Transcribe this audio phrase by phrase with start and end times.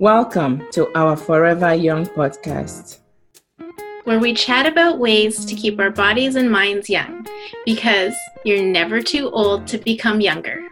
[0.00, 3.00] Welcome to our Forever Young podcast,
[4.04, 7.26] where we chat about ways to keep our bodies and minds young
[7.66, 10.62] because you're never too old to become younger.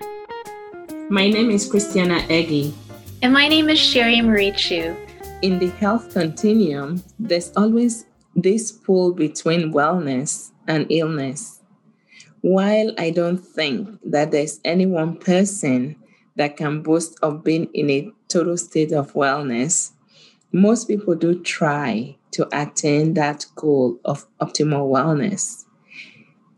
[1.11, 2.72] My name is Christiana Eggy.
[3.21, 4.96] And my name is Sherry Marie Chu.
[5.42, 11.60] In the health continuum, there's always this pull between wellness and illness.
[12.40, 15.97] While I don't think that there's any one person
[16.37, 19.92] that can boast of being in a total state of wellness,
[20.52, 25.64] most people do try to attain that goal of optimal wellness.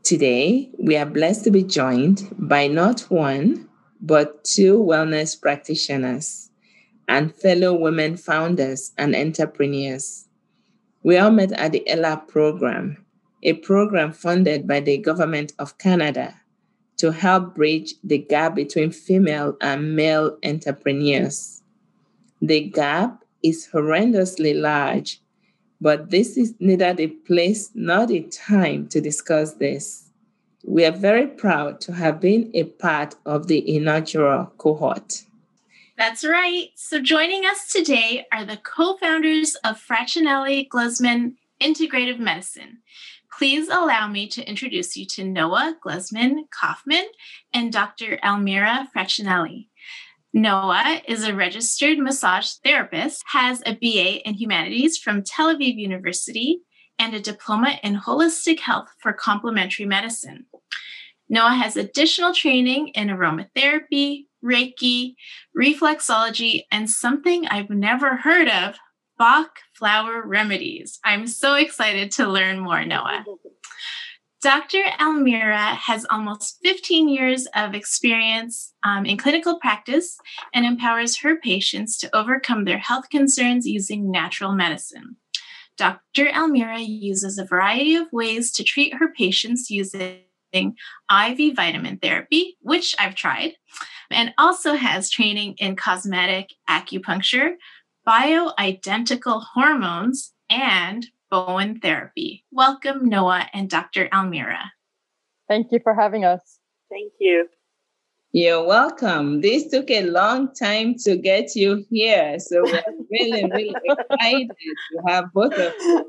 [0.02, 3.68] Today, we are blessed to be joined by not one,
[4.00, 6.50] but two wellness practitioners
[7.06, 10.28] and fellow women founders and entrepreneurs.
[11.02, 13.04] We all met at the ELA program,
[13.42, 16.34] a program funded by the Government of Canada
[16.98, 21.59] to help bridge the gap between female and male entrepreneurs.
[22.40, 25.20] The gap is horrendously large,
[25.80, 30.10] but this is neither the place nor the time to discuss this.
[30.64, 35.24] We are very proud to have been a part of the inaugural cohort.
[35.96, 36.68] That's right.
[36.76, 42.78] So, joining us today are the co founders of Francinelli Glusman Integrative Medicine.
[43.38, 47.06] Please allow me to introduce you to Noah Glusman Kaufman
[47.54, 48.18] and Dr.
[48.22, 49.69] Almira Francinelli.
[50.32, 56.60] Noah is a registered massage therapist, has a BA in humanities from Tel Aviv University,
[56.98, 60.46] and a diploma in holistic health for complementary medicine.
[61.28, 65.14] Noah has additional training in aromatherapy, Reiki,
[65.56, 68.76] reflexology, and something I've never heard of
[69.18, 70.98] Bach flower remedies.
[71.04, 73.24] I'm so excited to learn more, Noah.
[74.42, 74.82] Dr.
[74.98, 80.16] Almira has almost 15 years of experience um, in clinical practice
[80.54, 85.16] and empowers her patients to overcome their health concerns using natural medicine.
[85.76, 86.28] Dr.
[86.28, 90.22] Almira uses a variety of ways to treat her patients using
[90.54, 93.52] IV vitamin therapy, which I've tried,
[94.10, 97.56] and also has training in cosmetic acupuncture,
[98.08, 102.44] bioidentical hormones, and Bowen therapy.
[102.50, 104.08] Welcome, Noah and Dr.
[104.12, 104.72] Almira.
[105.48, 106.58] Thank you for having us.
[106.90, 107.48] Thank you.
[108.32, 109.40] You're welcome.
[109.40, 112.38] This took a long time to get you here.
[112.38, 116.08] So we're really, really excited to have both of you.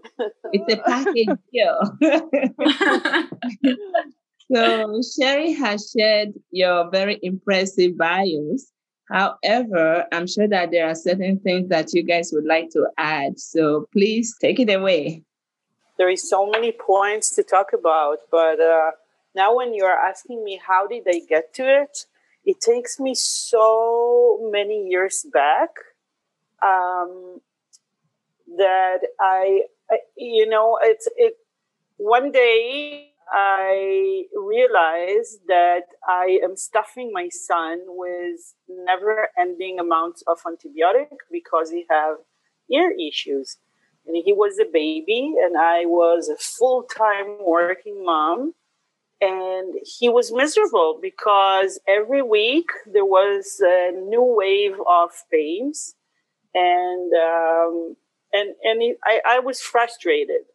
[0.53, 1.79] It's a package deal.
[4.53, 8.71] so Sherry has shared your very impressive bios.
[9.11, 13.39] However, I'm sure that there are certain things that you guys would like to add.
[13.39, 15.23] So please take it away.
[15.97, 18.91] There is so many points to talk about, but uh,
[19.35, 22.05] now when you are asking me how did I get to it,
[22.45, 25.69] it takes me so many years back
[26.63, 27.41] um,
[28.57, 31.37] that I, I, you know, it's it.
[31.97, 40.39] One day I realized that I am stuffing my son with never ending amounts of
[40.43, 42.17] antibiotic because he have
[42.69, 43.57] ear issues.
[44.05, 48.53] And he was a baby and I was a full-time working mom.
[49.21, 55.95] And he was miserable because every week there was a new wave of pains.
[56.53, 57.95] And, um,
[58.33, 60.50] and, and I, I was frustrated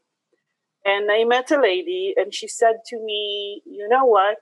[0.87, 4.39] and I met a lady and she said to me, you know what?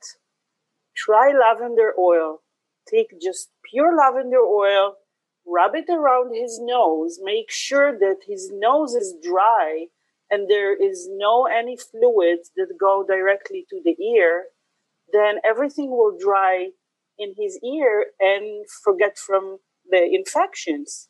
[0.97, 2.41] Try lavender oil.
[2.89, 4.97] Take just pure lavender oil,
[5.47, 9.87] rub it around his nose, make sure that his nose is dry
[10.31, 14.47] and there is no any fluids that go directly to the ear,
[15.13, 16.71] then everything will dry
[17.19, 19.59] in his ear and forget from
[19.91, 21.09] the infections.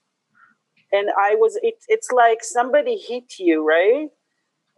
[0.92, 4.08] And I was, it, it's like somebody hit you, right?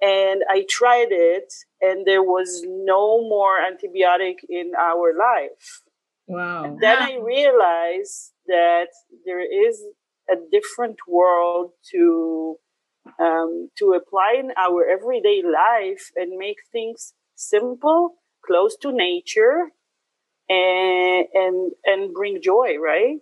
[0.00, 5.82] And I tried it, and there was no more antibiotic in our life.
[6.26, 6.64] Wow.
[6.64, 8.88] And then I realized that
[9.24, 9.82] there is
[10.30, 12.56] a different world to
[13.20, 19.70] um, to apply in our everyday life and make things simple, close to nature,
[20.49, 23.19] and and and bring joy, right?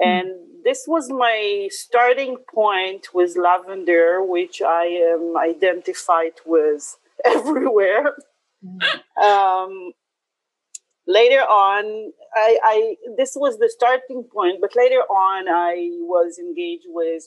[0.00, 0.06] Mm.
[0.06, 0.30] And
[0.64, 8.16] this was my starting point with lavender, which I am identified with everywhere.
[8.64, 8.98] Mm-hmm.
[9.22, 9.92] Um,
[11.06, 16.86] later on, I, I, this was the starting point, but later on, I was engaged
[16.86, 17.24] with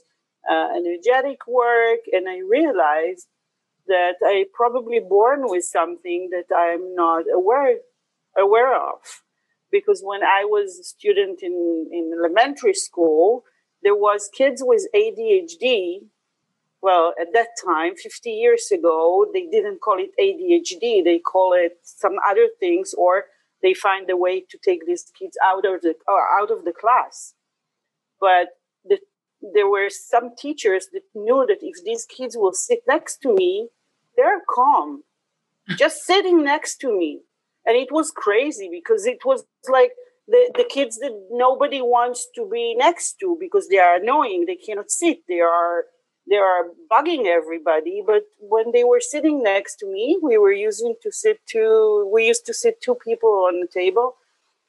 [0.50, 3.27] uh, energetic work, and I realized
[3.88, 7.77] that I probably born with something that I'm not aware
[8.38, 9.00] aware of
[9.77, 13.44] because when I was a student in, in elementary school,
[13.83, 16.07] there was kids with ADHD.
[16.81, 21.04] Well, at that time, 50 years ago, they didn't call it ADHD.
[21.04, 23.25] They call it some other things, or
[23.62, 26.71] they find a way to take these kids out of the uh, out of the
[26.71, 27.33] class.
[28.21, 28.48] But
[28.86, 29.00] the,
[29.42, 33.69] there were some teachers that knew that if these kids will sit next to me,
[34.16, 35.04] they're calm,
[35.78, 37.21] just sitting next to me,
[37.65, 39.91] and it was crazy because it was like
[40.27, 44.45] the, the kids that nobody wants to be next to because they are annoying.
[44.45, 45.19] They cannot sit.
[45.27, 45.85] They are
[46.27, 48.03] they are bugging everybody.
[48.06, 52.27] But when they were sitting next to me we were using to sit two we
[52.27, 54.15] used to sit two people on the table.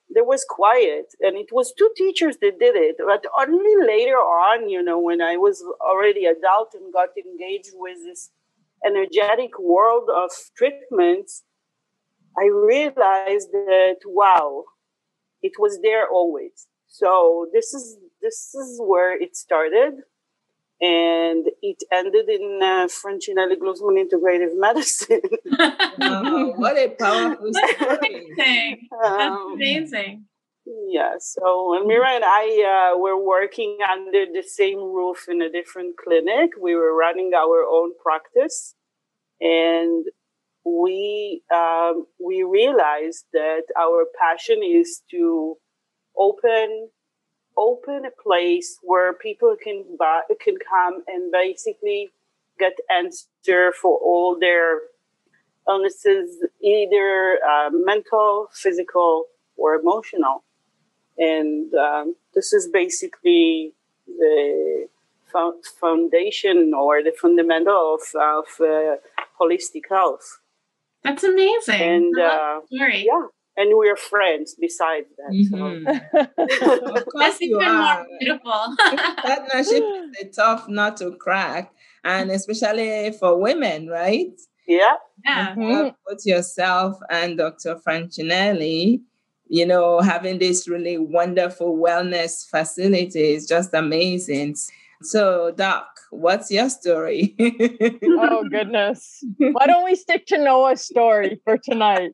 [0.08, 2.96] There was quiet and it was two teachers that did it.
[2.98, 7.98] But only later on you know when i was already adult and got engaged with
[8.04, 8.30] this
[8.84, 11.42] energetic world of treatments
[12.38, 14.64] i realized that wow
[15.42, 16.66] it was there always.
[16.86, 19.94] So this is this is where it started,
[20.80, 25.20] and it ended in uh, Francinelli Glusman Integrative Medicine.
[25.98, 28.26] wow, what a powerful story!
[28.38, 28.88] Amazing.
[29.02, 30.24] That's um, amazing.
[30.88, 35.96] Yeah, so Mira and I uh, were working under the same roof in a different
[35.96, 36.50] clinic.
[36.60, 38.74] We were running our own practice,
[39.40, 40.06] and
[40.66, 45.56] we um, we realized that our passion is to
[46.18, 46.88] open
[47.56, 52.10] open a place where people can buy, can come and basically
[52.58, 54.80] get answer for all their
[55.68, 59.26] illnesses, either uh, mental, physical,
[59.56, 60.44] or emotional.
[61.16, 63.72] And um, this is basically
[64.06, 64.88] the
[65.80, 68.96] foundation or the fundamental of, of uh,
[69.40, 70.40] holistic health.
[71.06, 71.80] That's amazing.
[71.80, 73.22] And uh, yeah,
[73.56, 75.32] and we're friends besides that.
[75.32, 75.86] Mm-hmm.
[76.56, 77.04] So.
[77.18, 78.76] That's even more beautiful.
[79.22, 81.72] Partnership is a tough nut to crack,
[82.04, 84.32] and especially for women, right?
[84.66, 84.94] Yeah.
[85.24, 85.54] Yeah.
[85.54, 85.88] Mm-hmm.
[86.06, 87.76] Put yourself and Dr.
[87.76, 89.00] Francinelli,
[89.48, 94.56] you know, having this really wonderful wellness facility is just amazing.
[95.02, 97.36] So, Doc, what's your story?
[97.38, 99.22] oh, goodness.
[99.38, 102.12] Why don't we stick to Noah's story for tonight?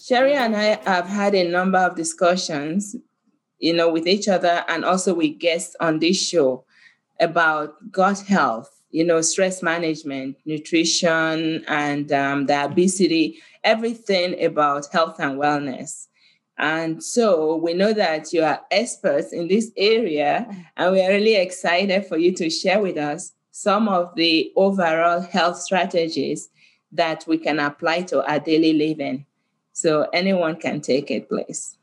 [0.00, 2.96] Sherry and I have had a number of discussions,
[3.58, 6.64] you know, with each other and also with guests on this show
[7.20, 15.16] about gut health you know, stress management, nutrition, and um, the obesity, everything about health
[15.18, 16.06] and wellness.
[16.56, 20.48] And so we know that you are experts in this area,
[20.78, 25.20] and we are really excited for you to share with us some of the overall
[25.20, 26.48] health strategies
[26.92, 29.26] that we can apply to our daily living.
[29.72, 31.76] So anyone can take it, please.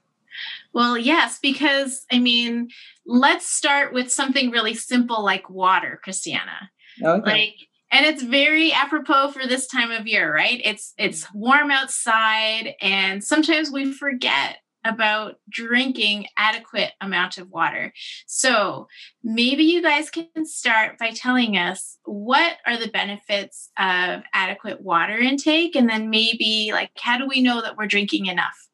[0.73, 2.69] Well, yes, because I mean,
[3.05, 6.71] let's start with something really simple like water, Christiana.
[7.03, 7.31] Okay.
[7.31, 7.55] Like
[7.93, 10.59] and it's very apropos for this time of year, right?
[10.65, 17.93] It's it's warm outside and sometimes we forget about drinking adequate amount of water.
[18.25, 18.87] So,
[19.23, 25.17] maybe you guys can start by telling us what are the benefits of adequate water
[25.17, 28.67] intake and then maybe like how do we know that we're drinking enough?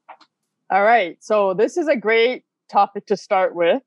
[0.71, 1.17] All right.
[1.19, 3.83] So, this is a great topic to start with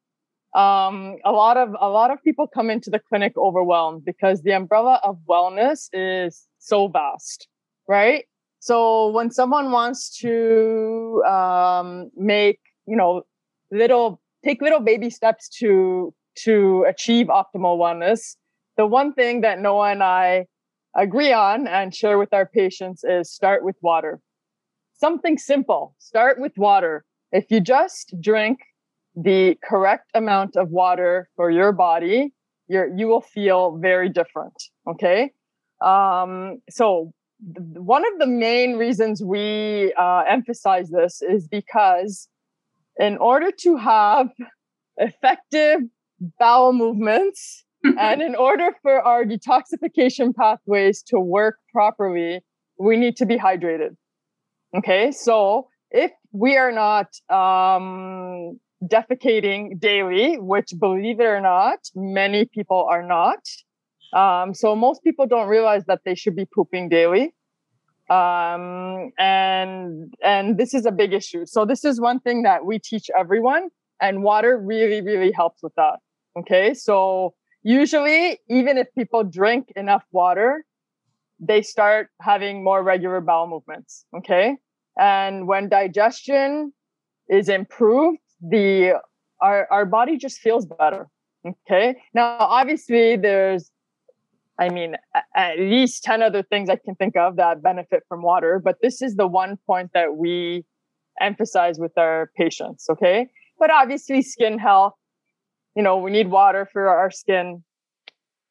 [0.54, 4.52] um, a lot of a lot of people come into the clinic overwhelmed because the
[4.52, 7.48] umbrella of wellness is so vast,
[7.88, 8.24] right?
[8.58, 13.22] So when someone wants to um, make you know
[13.70, 16.12] little take little baby steps to
[16.44, 18.36] to achieve optimal wellness,
[18.76, 20.46] the one thing that Noah and I
[20.94, 24.20] agree on and share with our patients is start with water.
[24.94, 25.94] Something simple.
[25.98, 27.04] Start with water.
[27.32, 28.58] If you just drink
[29.14, 32.32] the correct amount of water for your body,
[32.68, 34.54] you're, you will feel very different.
[34.88, 35.32] Okay.
[35.84, 37.12] Um, so
[37.54, 42.28] th- one of the main reasons we uh, emphasize this is because
[42.96, 44.28] in order to have
[44.96, 45.80] effective
[46.38, 47.64] bowel movements
[47.98, 52.40] and in order for our detoxification pathways to work properly,
[52.78, 53.96] we need to be hydrated.
[54.76, 55.10] Okay.
[55.10, 62.86] So if we are not um, defecating daily, which believe it or not, many people
[62.90, 63.40] are not.
[64.12, 67.34] Um, so most people don't realize that they should be pooping daily.
[68.10, 71.46] Um, and, and this is a big issue.
[71.46, 73.68] So this is one thing that we teach everyone
[74.00, 76.00] and water really, really helps with that.
[76.38, 76.74] Okay.
[76.74, 80.64] So usually, even if people drink enough water,
[81.38, 84.04] they start having more regular bowel movements.
[84.16, 84.56] Okay.
[84.98, 86.72] And when digestion
[87.28, 89.00] is improved, the
[89.40, 91.08] our, our body just feels better.
[91.46, 91.96] Okay.
[92.14, 93.70] Now, obviously, there's,
[94.58, 94.94] I mean,
[95.34, 99.02] at least 10 other things I can think of that benefit from water, but this
[99.02, 100.64] is the one point that we
[101.20, 102.86] emphasize with our patients.
[102.88, 103.28] Okay.
[103.58, 104.94] But obviously, skin health,
[105.74, 107.64] you know, we need water for our skin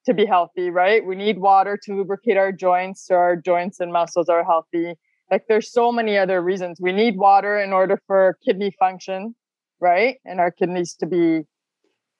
[0.06, 1.06] to be healthy, right?
[1.06, 4.96] We need water to lubricate our joints so our joints and muscles are healthy.
[5.30, 6.80] Like there's so many other reasons.
[6.82, 9.36] We need water in order for kidney function,
[9.82, 10.18] right?
[10.24, 11.42] And our kidneys to be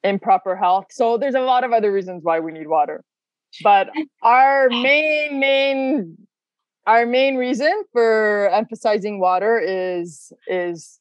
[0.02, 0.86] in proper health.
[0.90, 3.04] So there's a lot of other reasons why we need water.
[3.62, 3.90] But
[4.22, 6.16] our main main
[6.86, 10.98] our main reason for emphasizing water is is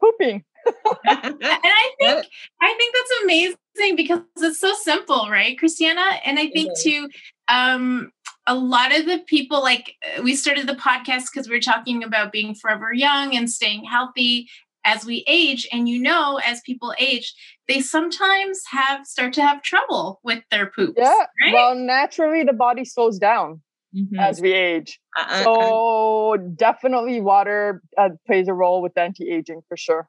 [0.00, 0.44] pooping.
[1.04, 2.26] and I think
[2.62, 6.04] I think that's amazing because it's so simple, right, Christiana?
[6.24, 7.08] And I think too,
[7.48, 8.12] um,
[8.46, 12.32] a lot of the people like we started the podcast because we are talking about
[12.32, 14.48] being forever young and staying healthy
[14.88, 17.34] as we age and you know as people age
[17.68, 21.52] they sometimes have start to have trouble with their poops yeah right?
[21.52, 23.60] well naturally the body slows down
[23.94, 24.18] mm-hmm.
[24.18, 30.08] as we age uh, so definitely water uh, plays a role with anti-aging for sure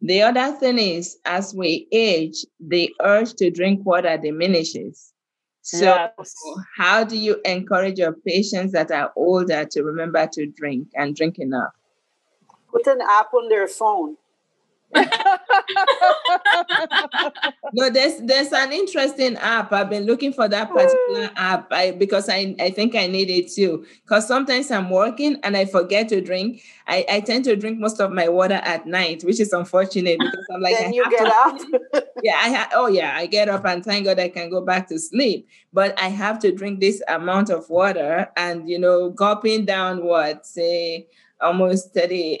[0.00, 5.12] the other thing is as we age the urge to drink water diminishes
[5.62, 6.34] so yes.
[6.76, 11.38] how do you encourage your patients that are older to remember to drink and drink
[11.38, 11.72] enough
[12.74, 14.16] put an app on their phone.
[17.72, 19.72] no, there's there's an interesting app.
[19.72, 21.36] I've been looking for that particular hmm.
[21.36, 23.84] app I, because I, I think I need it too.
[24.04, 26.62] Because sometimes I'm working and I forget to drink.
[26.86, 30.46] I, I tend to drink most of my water at night, which is unfortunate because
[30.54, 31.58] I'm like, then you get up.
[32.22, 34.86] yeah, I ha- oh yeah, I get up and thank God I can go back
[34.90, 35.48] to sleep.
[35.72, 40.46] But I have to drink this amount of water and you know, gulping down what
[40.46, 41.08] say
[41.40, 42.40] almost 30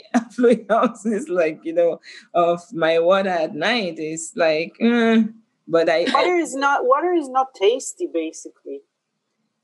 [0.70, 2.00] ounces, like, you know,
[2.34, 5.32] of my water at night is like, mm.
[5.68, 6.04] but I.
[6.12, 8.82] Water I, is not, water is not tasty, basically.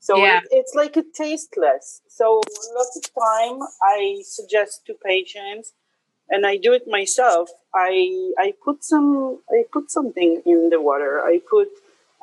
[0.01, 0.39] So yeah.
[0.39, 2.01] it, it's like a tasteless.
[2.07, 2.41] So
[2.75, 5.73] lots of time I suggest to patients,
[6.27, 7.51] and I do it myself.
[7.73, 11.21] I I put some I put something in the water.
[11.21, 11.69] I put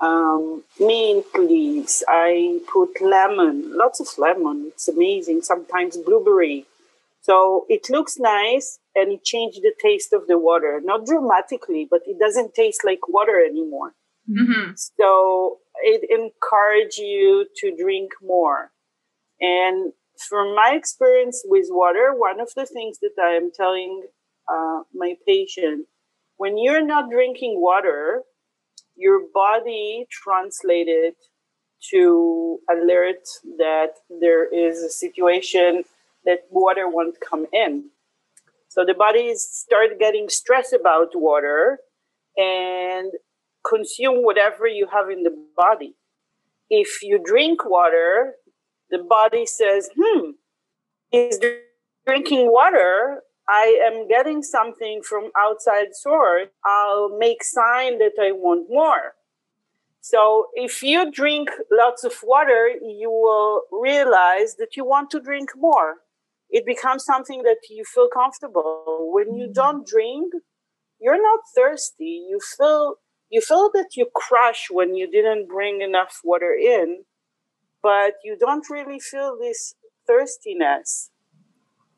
[0.01, 2.03] um, mint leaves.
[2.09, 4.67] I put lemon, lots of lemon.
[4.69, 5.43] It's amazing.
[5.43, 6.67] Sometimes blueberry.
[7.29, 12.01] So it looks nice and it changed the taste of the water, not dramatically, but
[12.07, 13.95] it doesn't taste like water anymore.
[14.31, 14.73] Mm-hmm.
[14.99, 18.71] So it encourages you to drink more.
[19.41, 19.93] And
[20.29, 24.05] from my experience with water, one of the things that I am telling
[24.51, 25.87] uh, my patient,
[26.39, 28.23] when you're not drinking water,
[28.97, 31.15] your body translated
[31.91, 33.23] to alert
[33.59, 35.85] that there is a situation
[36.25, 37.91] that water won't come in.
[38.69, 41.79] So the body start getting stressed about water
[42.37, 43.13] and
[43.69, 45.95] consume whatever you have in the body.
[46.71, 48.35] If you drink water,
[48.91, 50.31] the body says, hmm,
[51.13, 51.41] is
[52.07, 53.23] drinking water.
[53.49, 56.49] I am getting something from outside source.
[56.65, 59.15] I'll make sign that I want more.
[60.03, 65.51] So if you drink lots of water, you will realize that you want to drink
[65.57, 65.97] more
[66.51, 69.11] it becomes something that you feel comfortable.
[69.13, 69.53] When you mm-hmm.
[69.53, 70.33] don't drink,
[71.01, 72.27] you're not thirsty.
[72.29, 72.97] You feel
[73.31, 77.05] you feel that you crush when you didn't bring enough water in,
[77.83, 79.75] but you don't really feel this
[80.07, 81.11] thirstiness.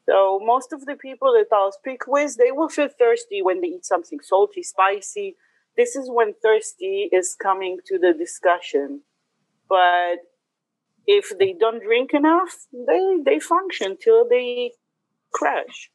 [0.09, 3.69] So most of the people that I'll speak with, they will feel thirsty when they
[3.69, 5.37] eat something salty, spicy.
[5.77, 9.03] This is when thirsty is coming to the discussion.
[9.69, 10.17] But
[11.11, 14.73] if they don't drink enough, they they function till they
[15.33, 15.91] crash.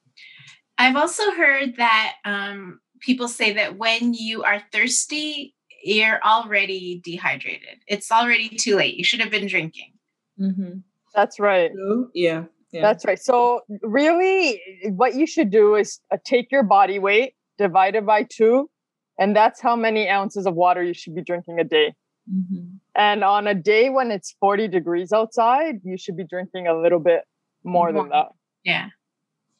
[0.78, 7.78] I've also heard that um, people say that when you are thirsty, you're already dehydrated.
[7.88, 8.96] It's already too late.
[8.96, 9.94] You should have been drinking.
[10.40, 10.80] Mm-hmm.
[11.14, 11.72] That's right.
[12.14, 12.46] Yeah.
[12.72, 12.82] Yeah.
[12.82, 13.20] That's right.
[13.20, 18.70] So, really, what you should do is uh, take your body weight, divided by two,
[19.18, 21.94] and that's how many ounces of water you should be drinking a day.
[22.30, 22.76] Mm-hmm.
[22.96, 27.00] And on a day when it's 40 degrees outside, you should be drinking a little
[27.00, 27.22] bit
[27.64, 28.04] more, more.
[28.04, 28.28] than that.
[28.64, 28.88] Yeah.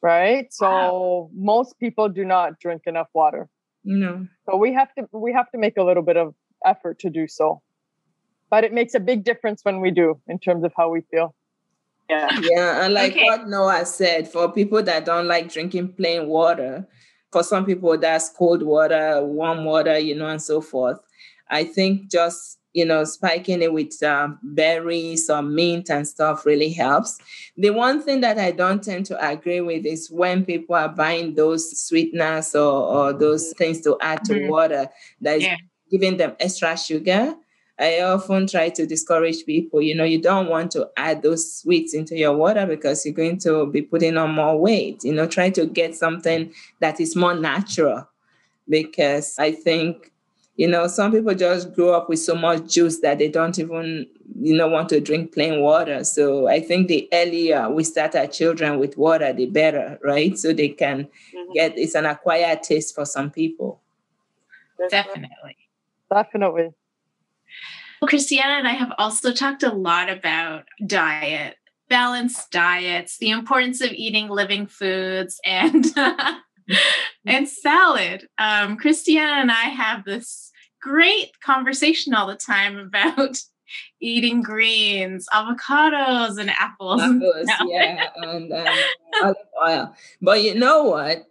[0.02, 0.48] Right?
[0.52, 1.30] So wow.
[1.36, 3.50] most people do not drink enough water.
[3.84, 4.26] No.
[4.50, 6.34] So we have to we have to make a little bit of
[6.66, 7.62] effort to do so.
[8.50, 11.36] But it makes a big difference when we do in terms of how we feel.
[12.10, 12.30] Yeah.
[12.42, 12.86] Yeah.
[12.86, 13.26] And like okay.
[13.26, 16.88] what Noah said, for people that don't like drinking plain water,
[17.32, 21.00] for some people that's cold water, warm water, you know, and so forth.
[21.50, 26.70] I think just you know, spiking it with um, berries or mint and stuff really
[26.74, 27.18] helps.
[27.56, 31.36] The one thing that I don't tend to agree with is when people are buying
[31.36, 34.50] those sweeteners or, or those things to add to mm-hmm.
[34.50, 34.90] water
[35.22, 35.56] that is yeah.
[35.90, 37.36] giving them extra sugar.
[37.80, 41.94] I often try to discourage people, you know, you don't want to add those sweets
[41.94, 45.06] into your water because you're going to be putting on more weight.
[45.06, 48.10] You know, try to get something that is more natural
[48.68, 50.12] because I think
[50.58, 54.08] you know, some people just grow up with so much juice that they don't even,
[54.40, 56.04] you know, want to drink plain water.
[56.04, 60.38] So I think the earlier we start our children with water, the better, right?
[60.38, 61.54] So they can mm-hmm.
[61.54, 63.82] get it's an acquired taste for some people.
[64.90, 65.58] Definitely.
[66.12, 66.70] Definitely.
[68.02, 71.56] Well, Christiana and I have also talked a lot about diet,
[71.90, 75.86] balanced diets, the importance of eating living foods, and
[77.26, 78.28] and salad.
[78.38, 83.38] Um, Christiana and I have this great conversation all the time about
[84.00, 87.02] eating greens, avocados, and apples.
[87.02, 88.68] Apples, yeah, and um,
[89.24, 89.96] olive oil.
[90.22, 91.26] But you know what?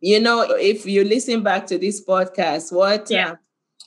[0.00, 3.32] You know, if you listen back to this podcast, what yeah.
[3.32, 3.36] uh,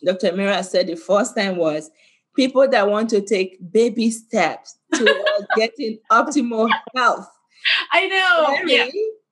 [0.03, 0.35] Dr.
[0.35, 1.91] Mira said the first time was
[2.35, 5.25] people that want to take baby steps to
[5.55, 7.27] getting optimal health.
[7.91, 8.65] I know.
[8.65, 8.87] Yeah.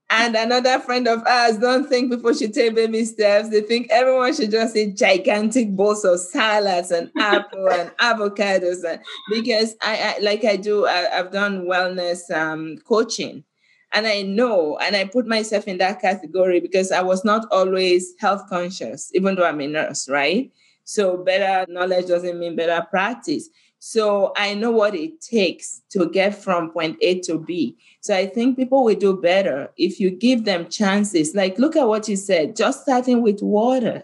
[0.09, 3.49] And another friend of ours don't think people should take baby steps.
[3.49, 8.85] They think everyone should just eat gigantic bowls of salads and apple and avocados.
[8.89, 13.43] And because I, I like I do, I, have done wellness um, coaching,
[13.91, 18.13] and I know, and I put myself in that category because I was not always
[18.19, 20.49] health conscious, even though I'm a nurse, right?
[20.85, 23.49] So better knowledge doesn't mean better practice.
[23.79, 27.77] So I know what it takes to get from point A to B.
[28.01, 31.35] So I think people will do better if you give them chances.
[31.35, 34.03] Like, look at what you said, just starting with water.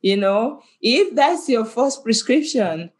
[0.00, 2.90] You know, if that's your first prescription,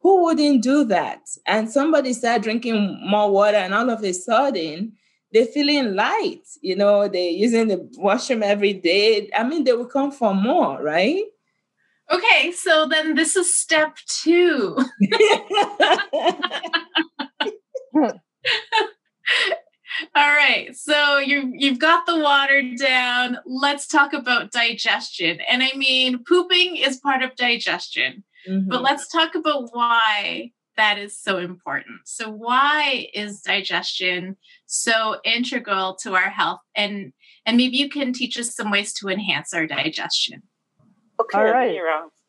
[0.00, 1.28] who wouldn't do that?
[1.46, 4.92] And somebody start drinking more water, and all of a sudden,
[5.32, 6.42] they're feeling light.
[6.62, 9.28] You know, they're using the washroom every day.
[9.36, 11.22] I mean, they will come for more, right?
[12.10, 14.76] Okay, so then this is step two.
[20.14, 23.38] All right, so you you've got the water down.
[23.46, 25.40] Let's talk about digestion.
[25.50, 28.68] And I mean, pooping is part of digestion, mm-hmm.
[28.68, 31.98] but let's talk about why that is so important.
[32.06, 36.60] So, why is digestion so integral to our health?
[36.74, 37.12] And
[37.44, 40.42] and maybe you can teach us some ways to enhance our digestion.
[41.20, 41.80] Okay, All right.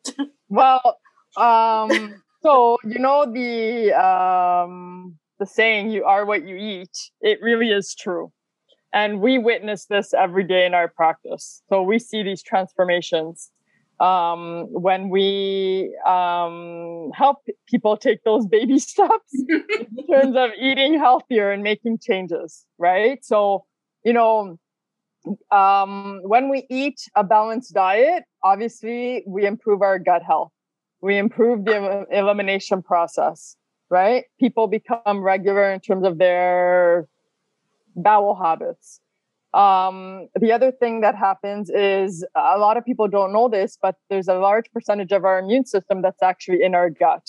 [0.48, 0.98] well,
[1.36, 7.70] um, so you know the um, the saying "you are what you eat." It really
[7.70, 8.32] is true,
[8.92, 11.62] and we witness this every day in our practice.
[11.68, 13.50] So we see these transformations
[14.00, 21.52] um, when we um, help people take those baby steps in terms of eating healthier
[21.52, 22.64] and making changes.
[22.78, 23.24] Right.
[23.24, 23.66] So
[24.04, 24.58] you know
[25.50, 30.52] um, when we eat a balanced diet, obviously we improve our gut health.
[31.02, 33.56] We improve the elimination process,
[33.88, 34.24] right?
[34.38, 37.08] People become regular in terms of their
[37.96, 39.00] bowel habits.
[39.52, 43.96] Um, the other thing that happens is a lot of people don't know this, but
[44.08, 47.26] there's a large percentage of our immune system that's actually in our gut.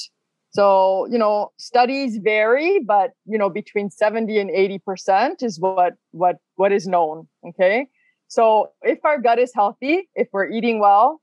[0.51, 6.37] So, you know, studies vary, but you know, between 70 and 80% is what what
[6.55, 7.27] what is known.
[7.47, 7.87] Okay.
[8.27, 11.21] So if our gut is healthy, if we're eating well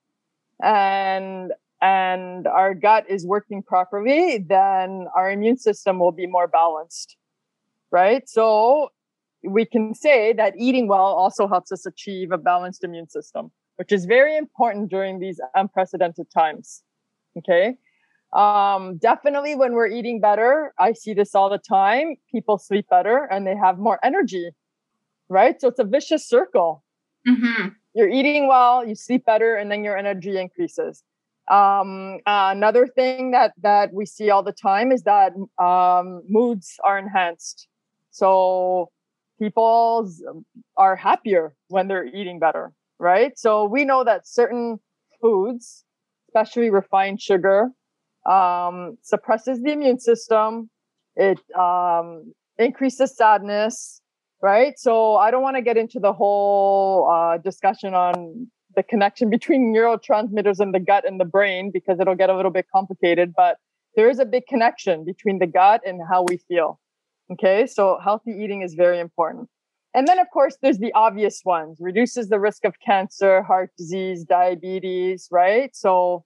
[0.62, 7.16] and and our gut is working properly, then our immune system will be more balanced.
[7.90, 8.26] Right?
[8.28, 8.90] So
[9.44, 13.92] we can say that eating well also helps us achieve a balanced immune system, which
[13.92, 16.82] is very important during these unprecedented times.
[17.36, 17.76] Okay.
[18.32, 22.16] Um, definitely when we're eating better, I see this all the time.
[22.30, 24.50] People sleep better and they have more energy,
[25.28, 25.60] right?
[25.60, 26.84] So it's a vicious circle.
[27.26, 27.68] Mm-hmm.
[27.94, 31.02] You're eating well, you sleep better, and then your energy increases.
[31.50, 36.76] Um, uh, another thing that that we see all the time is that um, moods
[36.84, 37.66] are enhanced.
[38.10, 38.90] So
[39.40, 40.08] people
[40.76, 43.38] are happier when they're eating better, right?
[43.38, 44.78] So we know that certain
[45.20, 45.84] foods,
[46.28, 47.70] especially refined sugar,
[48.28, 50.70] um, suppresses the immune system.
[51.16, 54.00] It um, increases sadness,
[54.42, 54.78] right?
[54.78, 59.74] So I don't want to get into the whole uh, discussion on the connection between
[59.74, 63.32] neurotransmitters in the gut and the brain because it'll get a little bit complicated.
[63.36, 63.56] But
[63.96, 66.78] there is a big connection between the gut and how we feel.
[67.32, 69.48] Okay, so healthy eating is very important.
[69.94, 74.22] And then, of course, there's the obvious ones reduces the risk of cancer, heart disease,
[74.24, 75.74] diabetes, right?
[75.74, 76.24] So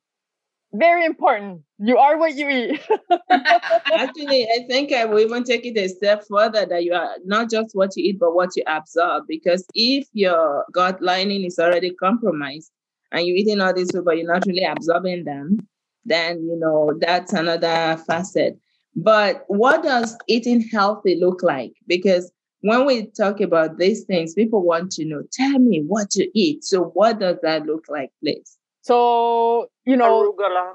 [0.73, 1.63] very important.
[1.79, 2.81] You are what you eat.
[3.31, 7.51] Actually, I think I will even take it a step further that you are not
[7.51, 9.25] just what you eat, but what you absorb.
[9.29, 12.71] Because if your gut lining is already compromised
[13.11, 15.59] and you're eating all these food, but you're not really absorbing them,
[16.05, 18.59] then you know that's another facet.
[18.95, 21.73] But what does eating healthy look like?
[21.87, 22.31] Because
[22.61, 26.65] when we talk about these things, people want to know, tell me what to eat.
[26.65, 28.57] So what does that look like, please?
[28.83, 30.75] So, you know, arugula.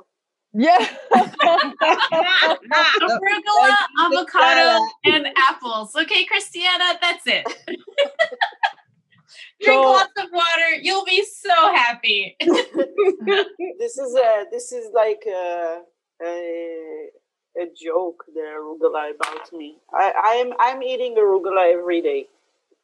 [0.53, 0.77] Yeah.
[3.03, 5.95] arugula, avocado, and apples.
[5.95, 7.45] Okay, Christiana, that's it.
[9.61, 10.75] Drink so, lots of water.
[10.81, 12.35] You'll be so happy.
[12.39, 15.81] this is a this is like a,
[16.23, 17.09] a,
[17.59, 19.77] a joke the arugula about me.
[19.91, 22.27] I, I'm I'm eating arugula every day.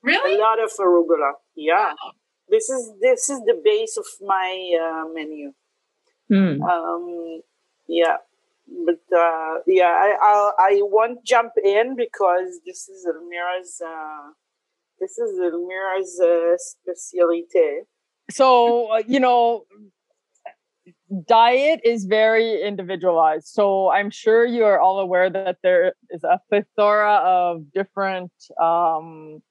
[0.02, 0.36] Really?
[0.36, 1.34] A lot of arugula.
[1.56, 1.94] Yeah.
[1.94, 2.12] Wow.
[2.54, 4.52] This is this is the base of my
[4.84, 5.54] uh, menu.
[6.30, 6.62] Hmm.
[6.62, 7.42] Um,
[7.88, 8.18] yeah,
[8.86, 13.82] but uh, yeah, I I'll, I won't jump in because this is Elmira's.
[13.84, 14.30] Uh,
[15.00, 17.88] this is Elmira's uh, specialty.
[18.30, 19.66] So uh, you know,
[21.28, 23.48] diet is very individualized.
[23.48, 29.42] So I'm sure you are all aware that there is a plethora of different um,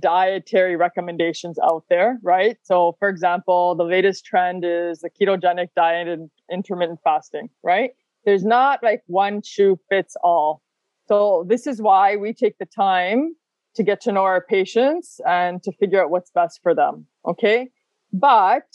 [0.00, 2.56] dietary recommendations out there, right?
[2.62, 7.90] So, for example, the latest trend is the ketogenic diet and intermittent fasting, right?
[8.24, 10.62] There's not like one shoe fits all.
[11.06, 13.34] So, this is why we take the time
[13.74, 17.06] to get to know our patients and to figure out what's best for them.
[17.26, 17.68] Okay.
[18.12, 18.68] But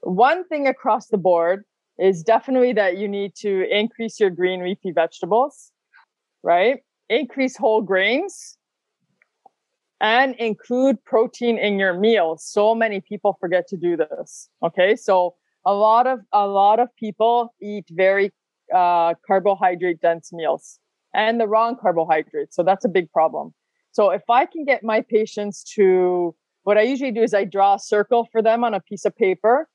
[0.00, 1.64] one thing across the board
[1.98, 5.70] is definitely that you need to increase your green leafy vegetables,
[6.42, 6.78] right?
[7.08, 8.56] Increase whole grains
[10.04, 12.44] and include protein in your meals.
[12.44, 14.50] So many people forget to do this.
[14.62, 14.96] Okay.
[14.96, 18.30] So a lot of, a lot of people eat very
[18.72, 20.78] uh, carbohydrate dense meals
[21.14, 22.54] and the wrong carbohydrates.
[22.54, 23.54] So that's a big problem.
[23.92, 27.76] So if I can get my patients to, what I usually do is I draw
[27.76, 29.70] a circle for them on a piece of paper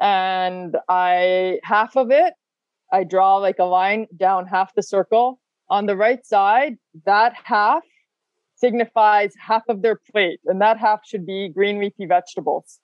[0.00, 2.32] and I, half of it,
[2.90, 5.40] I draw like a line down half the circle.
[5.68, 7.82] On the right side, that half
[8.64, 12.80] signifies half of their plate, and that half should be green leafy vegetables.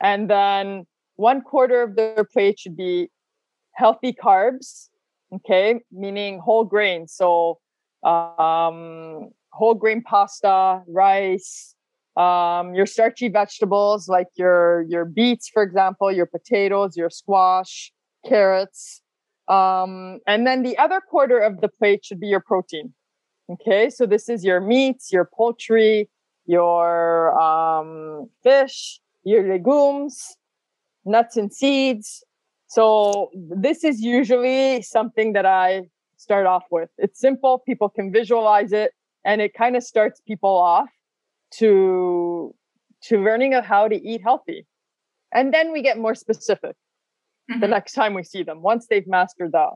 [0.00, 3.10] And then one quarter of their plate should be
[3.74, 4.88] healthy carbs,
[5.36, 7.14] okay, meaning whole grains.
[7.20, 7.58] So,
[8.02, 11.76] um, whole grain pasta, rice,
[12.16, 17.92] um, your starchy vegetables like your your beets, for example, your potatoes, your squash,
[18.28, 19.00] carrots,
[19.48, 22.94] um, and then the other quarter of the plate should be your protein.
[23.50, 26.08] Okay, so this is your meats, your poultry,
[26.46, 30.36] your um, fish, your legumes,
[31.04, 32.24] nuts and seeds.
[32.68, 35.82] So this is usually something that I
[36.16, 36.88] start off with.
[36.96, 38.92] It's simple, people can visualize it,
[39.24, 40.88] and it kind of starts people off
[41.58, 42.54] to
[43.02, 44.66] to learning of how to eat healthy.
[45.32, 46.76] And then we get more specific
[47.50, 47.60] mm-hmm.
[47.60, 49.74] the next time we see them once they've mastered that.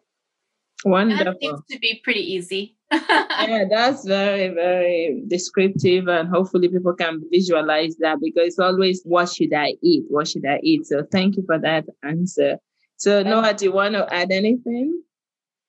[0.85, 1.25] Wonderful.
[1.25, 2.77] That seems to be pretty easy.
[2.93, 9.29] yeah, that's very, very descriptive, and hopefully people can visualize that because it's always what
[9.29, 10.05] should I eat?
[10.09, 10.87] What should I eat?
[10.87, 12.59] So thank you for that answer.
[12.97, 15.03] So Noah, do you want to add anything?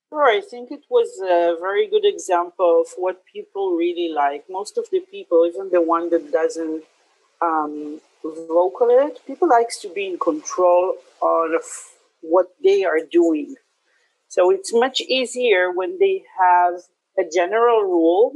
[0.08, 4.44] Sure, I think it was a very good example of what people really like.
[4.48, 6.82] Most of the people, even the one that doesn't
[7.40, 11.62] um, vocal it, people likes to be in control of
[12.22, 13.54] what they are doing.
[14.30, 16.74] So it's much easier when they have
[17.18, 18.34] a general rule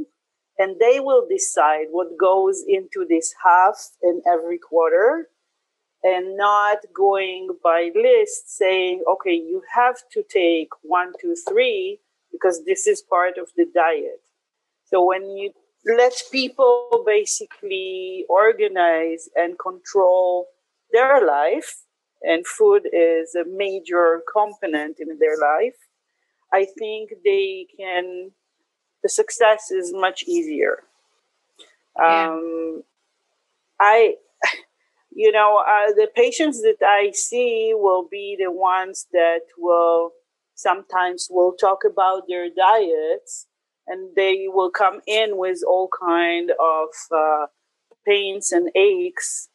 [0.59, 5.29] and they will decide what goes into this half in every quarter
[6.03, 12.65] and not going by list saying, okay, you have to take one, two, three, because
[12.65, 14.21] this is part of the diet.
[14.83, 15.53] So when you
[15.85, 20.47] let people basically organize and control
[20.91, 21.85] their life,
[22.21, 25.75] and food is a major component in their life,
[26.55, 28.31] I think they can
[29.03, 30.77] the success is much easier.
[31.99, 32.29] Yeah.
[32.31, 32.83] Um,
[33.79, 34.15] I,
[35.11, 40.11] you know, uh, the patients that I see will be the ones that will
[40.55, 43.47] sometimes will talk about their diets
[43.85, 47.45] and they will come in with all kind of uh,
[48.07, 49.49] pains and aches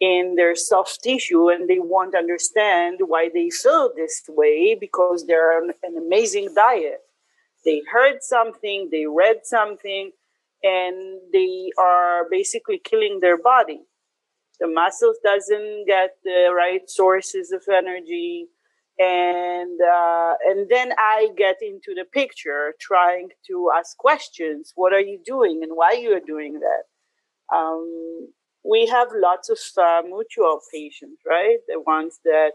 [0.00, 5.56] in their soft tissue and they won't understand why they feel this way because they're
[5.56, 7.00] on an amazing diet
[7.66, 10.12] they heard something, they read something,
[10.62, 13.80] and they are basically killing their body.
[14.60, 18.46] The muscles doesn't get the right sources of energy.
[18.98, 24.72] and uh, and then I get into the picture, trying to ask questions.
[24.74, 26.84] What are you doing, and why you are doing that?
[27.54, 28.32] Um,
[28.68, 31.58] we have lots of uh, mutual patients, right?
[31.68, 32.52] The ones that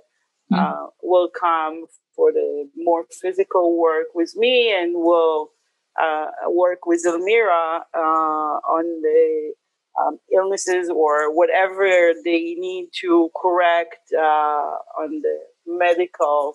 [0.52, 0.58] mm.
[0.58, 5.52] uh, will come for the more physical work with me, and will
[6.00, 9.54] uh, work with Elmira uh, on the
[10.00, 16.54] um, illnesses or whatever they need to correct uh, on the medical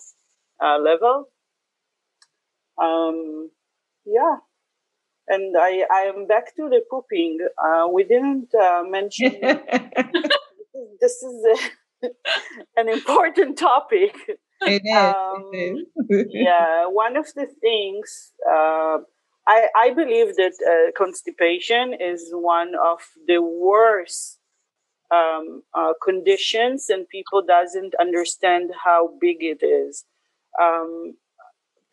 [0.62, 1.28] uh, level.
[2.78, 3.50] Um,
[4.04, 4.36] yeah.
[5.28, 7.38] And I, I am back to the pooping.
[7.62, 9.32] Uh, we didn't uh, mention
[11.00, 11.44] this is
[12.02, 12.08] a,
[12.76, 14.14] an important topic.
[14.62, 14.96] It is.
[14.96, 16.26] Um, it is.
[16.30, 18.98] yeah, one of the things uh,
[19.46, 24.38] I, I believe that uh, constipation is one of the worst
[25.14, 30.04] um, uh, conditions and people doesn't understand how big it is
[30.60, 31.14] um,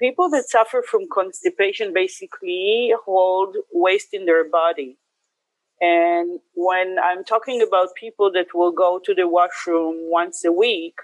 [0.04, 4.98] people that suffer from constipation basically hold waste in their body.
[5.82, 10.98] And when i'm talking about people that will go to the washroom once a week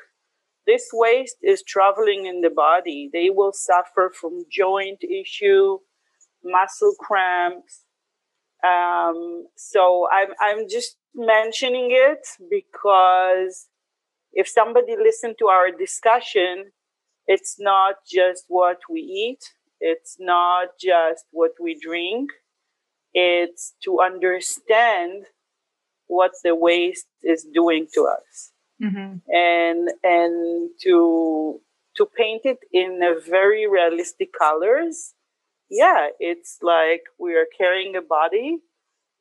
[0.67, 3.09] this waste is traveling in the body.
[3.11, 5.79] They will suffer from joint issue
[6.43, 7.83] muscle cramps.
[8.63, 13.67] Um, so I'm, I'm just mentioning it because
[14.33, 16.71] if somebody listened to our discussion,
[17.29, 19.43] it's not just what we eat,
[19.79, 22.31] it's not just what we drink,
[23.13, 25.25] it's to understand
[26.07, 28.51] what the waste is doing to us.
[28.83, 29.17] Mm-hmm.
[29.31, 31.61] And and to
[31.97, 35.13] to paint it in a very realistic colors.
[35.69, 38.57] Yeah, it's like we are carrying a body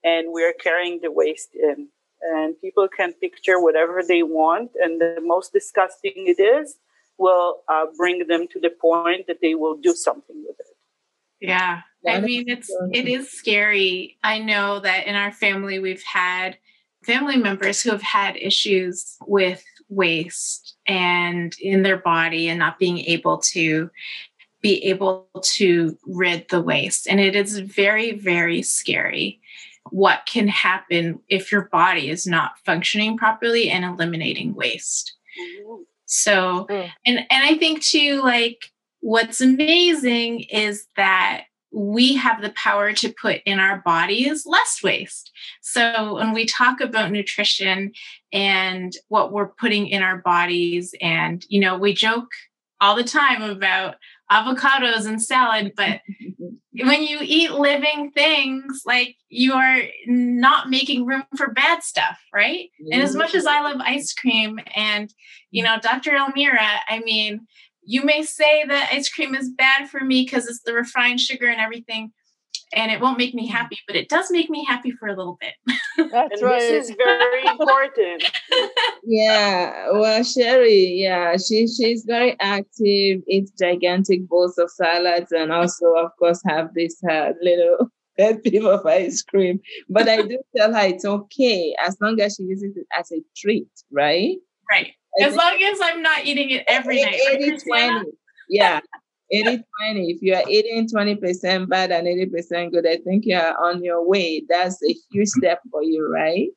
[0.02, 1.88] and we're carrying the waste in.
[2.22, 6.76] And people can picture whatever they want, and the most disgusting it is
[7.18, 10.76] will uh, bring them to the point that they will do something with it.
[11.40, 14.18] Yeah, I mean it's it is scary.
[14.22, 16.58] I know that in our family we've had
[17.04, 22.98] family members who have had issues with waste and in their body and not being
[22.98, 23.90] able to
[24.60, 29.40] be able to rid the waste and it is very very scary
[29.90, 35.14] what can happen if your body is not functioning properly and eliminating waste.
[35.40, 35.82] Mm-hmm.
[36.08, 36.90] So, mm.
[37.06, 43.12] and and I think too like what's amazing is that we have the power to
[43.12, 45.30] put in our bodies less waste.
[45.60, 47.92] So when we talk about nutrition
[48.32, 52.30] and what we're putting in our bodies and you know, we joke
[52.80, 53.96] all the time about
[54.30, 56.00] avocados and salad, but
[56.74, 62.70] when you eat living things, like you are not making room for bad stuff, right?
[62.80, 62.92] Mm-hmm.
[62.92, 65.12] And as much as I love ice cream and,
[65.50, 66.14] you know, Dr.
[66.14, 67.46] Elmira, I mean,
[67.82, 71.48] you may say that ice cream is bad for me because it's the refined sugar
[71.48, 72.12] and everything
[72.74, 75.38] and it won't make me happy, but it does make me happy for a little
[75.40, 75.54] bit.
[76.10, 76.60] That's and right.
[76.60, 78.24] This is very important.
[79.04, 79.90] yeah.
[79.92, 86.10] Well, Sherry, yeah, she she's very active, eats gigantic bowls of salads, and also, of
[86.18, 89.60] course, have this uh, little pet peeve of ice cream.
[89.88, 93.22] But I do tell her it's okay as long as she uses it as a
[93.36, 94.36] treat, right?
[94.70, 94.92] Right.
[95.22, 97.20] As long as I'm not eating it every 80, night.
[97.30, 98.10] 80, 20.
[98.50, 98.80] Yeah.
[99.30, 103.54] 80 20 if you are eating 20% bad and 80% good i think you are
[103.62, 104.44] on your way.
[104.48, 106.48] That's a huge step for you right?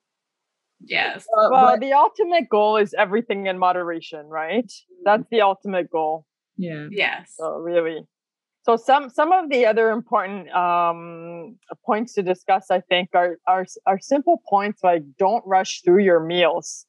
[0.83, 1.25] Yes.
[1.37, 4.71] Uh, well but, the ultimate goal is everything in moderation right?
[5.03, 6.25] That's the ultimate goal.
[6.57, 6.87] Yeah.
[6.91, 7.33] Yes.
[7.37, 8.01] So really.
[8.63, 13.65] So some some of the other important um, points to discuss i think are, are
[13.85, 16.85] are simple points like don't rush through your meals.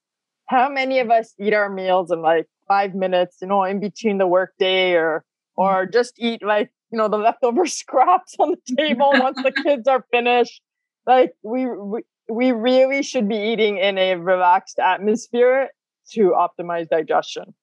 [0.47, 4.19] How many of us eat our meals in like five minutes you know in between
[4.19, 5.25] the workday or
[5.57, 9.87] or just eat like you know the leftover scraps on the table once the kids
[9.89, 10.63] are finished.
[11.07, 15.69] Like we, we we really should be eating in a relaxed atmosphere
[16.13, 17.55] to optimize digestion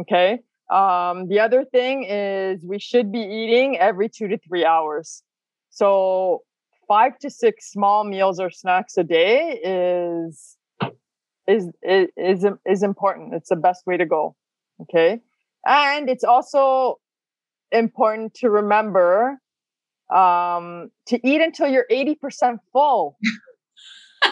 [0.00, 0.40] okay?
[0.70, 5.22] Um, the other thing is we should be eating every two to three hours.
[5.70, 6.42] So
[6.88, 10.56] five to six small meals or snacks a day is
[11.48, 13.34] is is is, is important.
[13.34, 14.36] It's the best way to go
[14.82, 15.20] okay?
[15.66, 16.98] And it's also
[17.72, 19.40] important to remember
[20.14, 23.16] um, to eat until you're 80% full.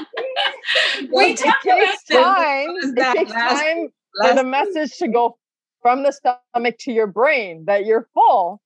[1.13, 2.69] we it takes time.
[2.83, 3.89] It takes time
[4.21, 5.39] for the message to go
[5.81, 8.61] from the stomach to your brain that you're full.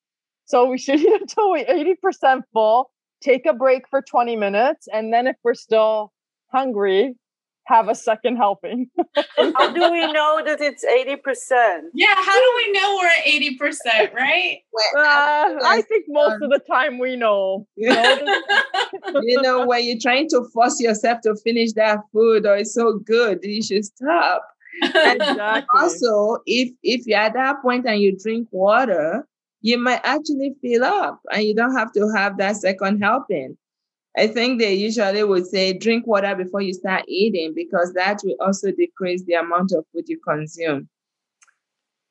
[0.46, 2.90] So we should eat until we're 80% full,
[3.22, 6.12] take a break for 20 minutes, and then if we're still
[6.48, 7.14] hungry,
[7.66, 8.90] have a second helping.
[9.36, 11.80] how do we know that it's 80%?
[11.94, 14.58] Yeah, how do we know we're at 80%, right?
[14.96, 17.66] Uh, I think most of the time we know.
[17.76, 18.40] You know,
[19.22, 22.98] you know, when you're trying to force yourself to finish that food or it's so
[22.98, 24.42] good, you should stop.
[24.82, 25.66] exactly.
[25.78, 29.26] Also, if if you're at that point and you drink water,
[29.60, 33.56] you might actually fill up and you don't have to have that second helping.
[34.16, 38.36] I think they usually would say drink water before you start eating because that will
[38.40, 40.88] also decrease the amount of food you consume.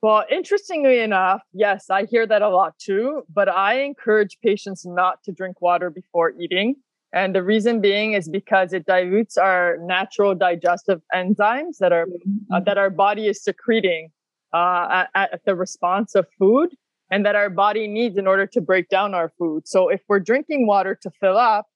[0.01, 5.23] Well, interestingly enough, yes, I hear that a lot too, but I encourage patients not
[5.25, 6.75] to drink water before eating.
[7.13, 12.53] And the reason being is because it dilutes our natural digestive enzymes that are mm-hmm.
[12.53, 14.09] uh, that our body is secreting
[14.53, 16.69] uh, at, at the response of food
[17.11, 19.67] and that our body needs in order to break down our food.
[19.67, 21.67] So if we're drinking water to fill up,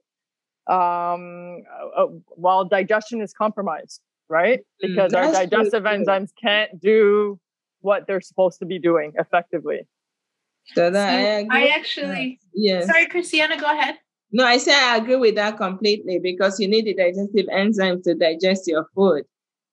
[0.67, 4.59] um, uh, uh while digestion is compromised, right?
[4.83, 7.39] Mm, because mm, our digestive enzymes can't do
[7.81, 9.87] what they're supposed to be doing effectively.
[10.73, 12.81] So that I, I, actually, yeah.
[12.85, 13.95] Sorry, Christiana, go ahead.
[14.31, 18.15] No, I say I agree with that completely because you need the digestive enzymes to
[18.15, 19.23] digest your food.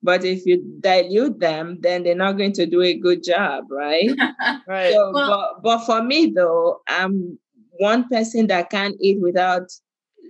[0.03, 4.11] But if you dilute them, then they're not going to do a good job, right?
[4.67, 4.93] right.
[4.93, 7.39] So, well, but, but for me, though, I'm
[7.79, 9.71] one person that can't eat without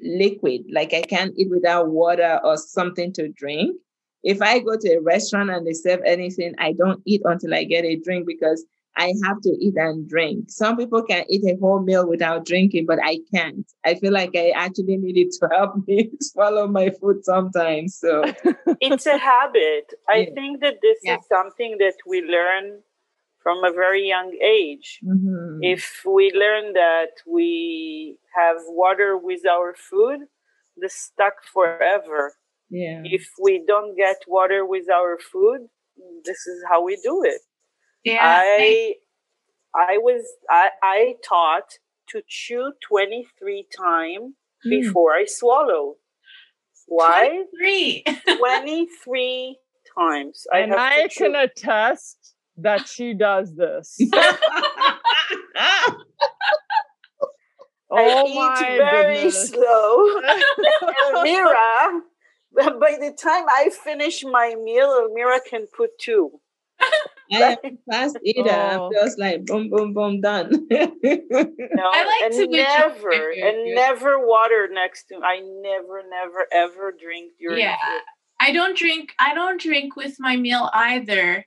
[0.03, 0.63] liquid.
[0.71, 3.77] Like I can't eat without water or something to drink.
[4.23, 7.65] If I go to a restaurant and they serve anything, I don't eat until I
[7.65, 8.65] get a drink because
[8.97, 10.51] I have to eat and drink.
[10.51, 13.67] Some people can eat a whole meal without drinking, but I can't.
[13.85, 17.97] I feel like I actually need it to help me swallow my food sometimes.
[17.97, 18.23] So
[18.81, 19.93] it's a habit.
[20.09, 20.35] I yeah.
[20.35, 21.17] think that this yeah.
[21.17, 22.81] is something that we learn
[23.43, 25.01] from a very young age.
[25.05, 25.59] Mm-hmm.
[25.63, 30.21] If we learn that we have water with our food,
[30.77, 32.35] this stuck forever.
[32.71, 33.03] Yeah.
[33.05, 35.69] If we don't get water with our food,
[36.25, 37.43] this is how we do it.
[38.05, 38.21] Yeah.
[38.23, 38.95] I
[39.75, 41.79] I was I, I taught
[42.11, 44.35] to chew 23 times
[44.67, 44.71] mm.
[44.71, 45.97] before I swallow.
[46.87, 47.45] Why?
[47.59, 48.05] 23.
[48.39, 49.59] 23
[49.99, 50.47] times.
[50.53, 53.99] I and I can attest that she does this.
[57.91, 59.49] oh I eat very goodness.
[59.49, 60.21] slow.
[61.15, 62.01] Elmira,
[62.55, 66.41] by the time I finish my meal, Elmira can put two.
[67.33, 68.51] I am fast eater.
[68.51, 68.87] Oh.
[68.87, 70.51] I'm just like boom, boom, boom, done.
[70.71, 75.17] no, I like and to never and never water next to.
[75.23, 77.61] I never, never, ever drink during.
[77.61, 78.03] Yeah, food.
[78.41, 79.13] I don't drink.
[79.19, 81.47] I don't drink with my meal either.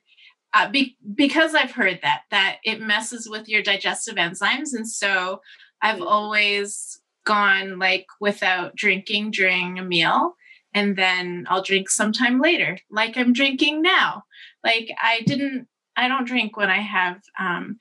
[0.55, 5.41] Uh, be, because I've heard that that it messes with your digestive enzymes, and so
[5.81, 6.07] I've mm-hmm.
[6.07, 10.35] always gone like without drinking during a meal,
[10.73, 14.23] and then I'll drink sometime later, like I'm drinking now.
[14.63, 17.77] Like I didn't I don't drink when I have um,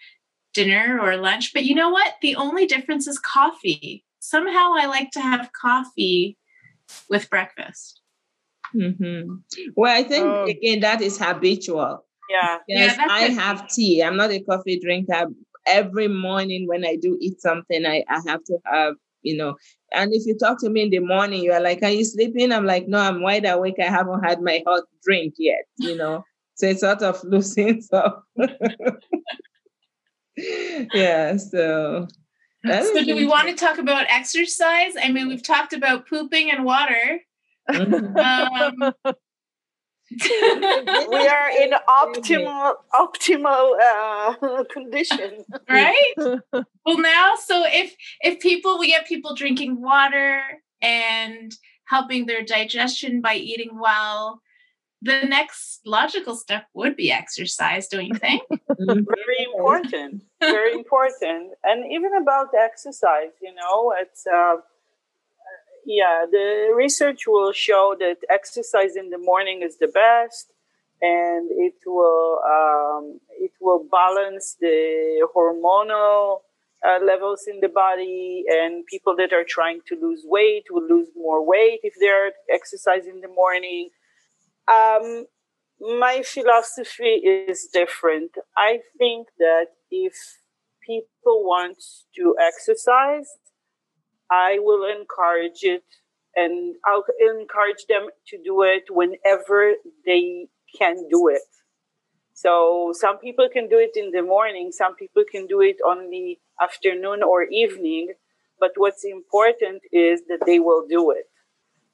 [0.52, 1.52] dinner or lunch.
[1.52, 2.14] But you know what?
[2.22, 4.04] The only difference is coffee.
[4.20, 6.38] Somehow I like to have coffee
[7.08, 8.00] with breakfast.
[8.74, 9.34] Mm-hmm.
[9.76, 10.44] Well, I think oh.
[10.44, 12.04] again that is habitual.
[12.28, 12.58] Yeah.
[12.68, 14.02] Yes, yeah, I have tea.
[14.02, 15.26] I'm not a coffee drinker.
[15.66, 19.56] Every morning when I do eat something, I, I have to have, you know.
[19.92, 22.52] And if you talk to me in the morning, you are like, Are you sleeping?
[22.52, 23.76] I'm like, No, I'm wide awake.
[23.78, 26.24] I haven't had my hot drink yet, you know.
[26.56, 28.22] So it's sort of losing so
[30.36, 32.06] yeah, so
[32.64, 34.94] so do we want to talk about exercise?
[35.00, 37.20] I mean, we've talked about pooping and water.
[37.70, 38.16] Mm-hmm.
[38.16, 39.14] um,
[40.10, 40.18] we
[41.28, 49.06] are in optimal optimal uh, condition right well now so if if people we get
[49.06, 50.40] people drinking water
[50.82, 51.52] and
[51.86, 54.42] helping their digestion by eating well
[55.04, 58.42] the next logical step would be exercise, don't you think?
[58.78, 61.52] very important, very important.
[61.62, 64.56] And even about exercise, you know, it's, uh,
[65.86, 70.52] yeah, the research will show that exercise in the morning is the best
[71.00, 76.40] and it will, um, it will balance the hormonal
[76.86, 81.08] uh, levels in the body and people that are trying to lose weight will lose
[81.16, 83.90] more weight if they're exercising in the morning
[84.68, 85.26] um,
[85.80, 88.32] my philosophy is different.
[88.56, 90.14] I think that if
[90.86, 91.82] people want
[92.16, 93.28] to exercise,
[94.34, 95.84] I will encourage it
[96.34, 97.04] and I'll
[97.40, 99.74] encourage them to do it whenever
[100.04, 101.42] they can do it.
[102.34, 106.40] So some people can do it in the morning, some people can do it only
[106.60, 108.14] afternoon or evening,
[108.58, 111.26] but what's important is that they will do it.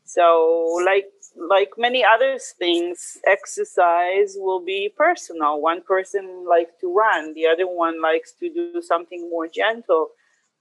[0.04, 5.60] So, like like many other things, exercise will be personal.
[5.60, 10.08] One person likes to run, the other one likes to do something more gentle.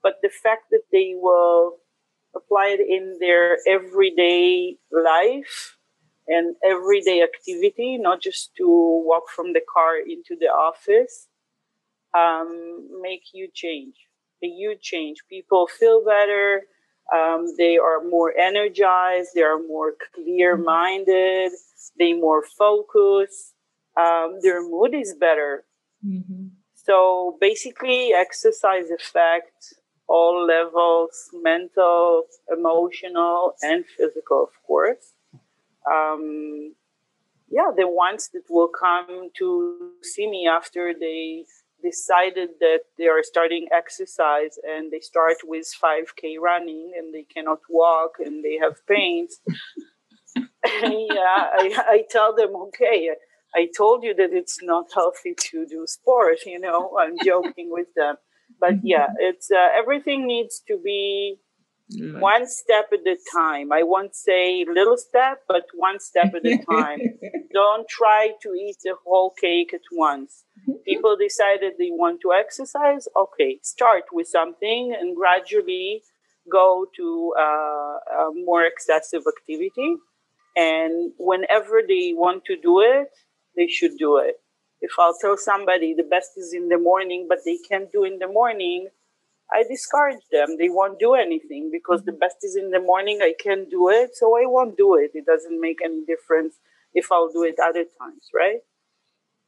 [0.02, 1.78] But the fact that they will
[2.34, 5.76] apply it in their everyday life
[6.26, 11.26] and everyday activity, not just to walk from the car into the office,
[12.16, 13.94] um, make huge change.
[14.42, 15.18] A huge change.
[15.28, 16.62] People feel better
[17.12, 21.52] um, they are more energized, they are more clear minded,
[21.98, 23.54] they more focused,
[23.96, 25.64] um, their mood is better.
[26.06, 26.46] Mm-hmm.
[26.74, 29.74] So basically, exercise affects
[30.10, 35.14] all levels mental, emotional, and physical, of course.
[35.90, 36.74] Um,
[37.48, 41.44] yeah, the ones that will come to see me after they
[41.82, 47.60] decided that they are starting exercise and they start with 5k running and they cannot
[47.70, 49.40] walk and they have pains
[50.36, 53.10] yeah I, I tell them okay
[53.54, 57.88] i told you that it's not healthy to do sport you know i'm joking with
[57.96, 58.16] them
[58.60, 61.38] but yeah it's uh, everything needs to be.
[62.20, 63.72] One step at a time.
[63.72, 67.00] I won't say little step, but one step at a time.
[67.52, 70.44] Don't try to eat the whole cake at once.
[70.86, 73.08] People decided they want to exercise.
[73.16, 76.02] Okay, start with something and gradually
[76.50, 79.96] go to uh, a more excessive activity.
[80.56, 83.08] And whenever they want to do it,
[83.56, 84.36] they should do it.
[84.80, 88.18] If I'll tell somebody the best is in the morning, but they can't do in
[88.18, 88.88] the morning,
[89.52, 90.56] I discourage them.
[90.58, 93.20] They won't do anything because the best is in the morning.
[93.20, 95.10] I can't do it, so I won't do it.
[95.14, 96.54] It doesn't make any difference
[96.94, 98.60] if I'll do it other times, right?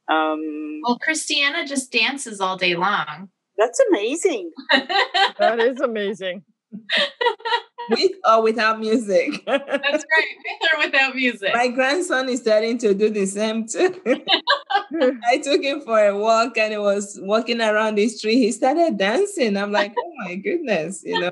[0.07, 3.29] Um, well, Christiana just dances all day long.
[3.57, 4.51] That's amazing.
[4.71, 6.43] that is amazing.
[7.89, 9.43] with or without music.
[9.45, 11.51] That's right, with or without music.
[11.53, 14.01] My grandson is starting to do the same too.
[15.27, 18.37] I took him for a walk and he was walking around the street.
[18.37, 19.57] He started dancing.
[19.57, 21.31] I'm like, oh my goodness, you know.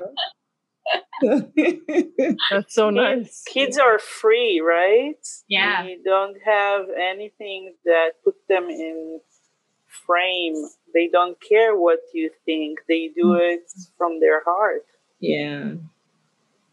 [2.50, 3.44] That's so nice.
[3.46, 5.26] Kids are free, right?
[5.48, 5.84] Yeah.
[5.84, 9.20] They don't have anything that put them in
[10.06, 10.54] frame.
[10.94, 12.80] They don't care what you think.
[12.88, 13.54] They do mm.
[13.54, 14.84] it from their heart.
[15.22, 15.74] Yeah.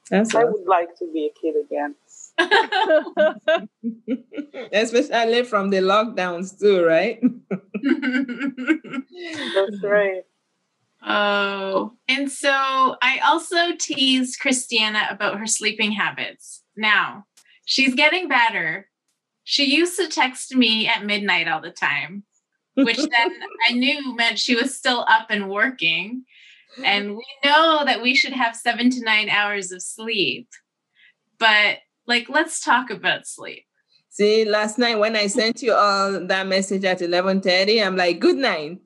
[0.10, 0.54] That's I awesome.
[0.54, 1.94] would like to be a kid again.
[4.74, 7.22] Especially from the lockdowns too, right?
[9.54, 10.24] That's right.
[11.06, 16.64] Oh, and so I also teased Christiana about her sleeping habits.
[16.76, 17.26] Now,
[17.66, 18.90] she's getting better.
[19.44, 22.24] She used to text me at midnight all the time,
[22.76, 23.10] which then
[23.70, 26.26] I knew meant she was still up and working.
[26.84, 30.48] And we know that we should have seven to nine hours of sleep.
[31.38, 33.66] But like, let's talk about sleep.
[34.10, 38.38] See, last night when I sent you all that message at 11:30, I'm like, good
[38.38, 38.80] night.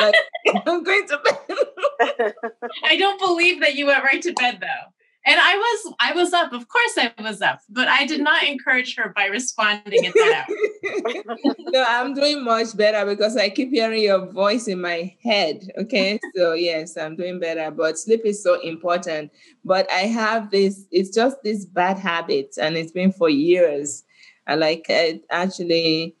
[0.00, 0.14] Like,
[0.66, 2.34] I'm going to bed.
[2.84, 4.92] I don't believe that you went right to bed though
[5.26, 6.52] and I was I was up.
[6.52, 10.46] Of course I was up, but I did not encourage her by responding at that
[10.48, 11.36] hour.
[11.58, 15.68] no, I'm doing much better because I keep hearing your voice in my head.
[15.78, 16.18] Okay.
[16.34, 17.70] So yes, I'm doing better.
[17.70, 19.30] But sleep is so important.
[19.64, 24.04] But I have this, it's just this bad habit, and it's been for years.
[24.46, 26.16] I like I actually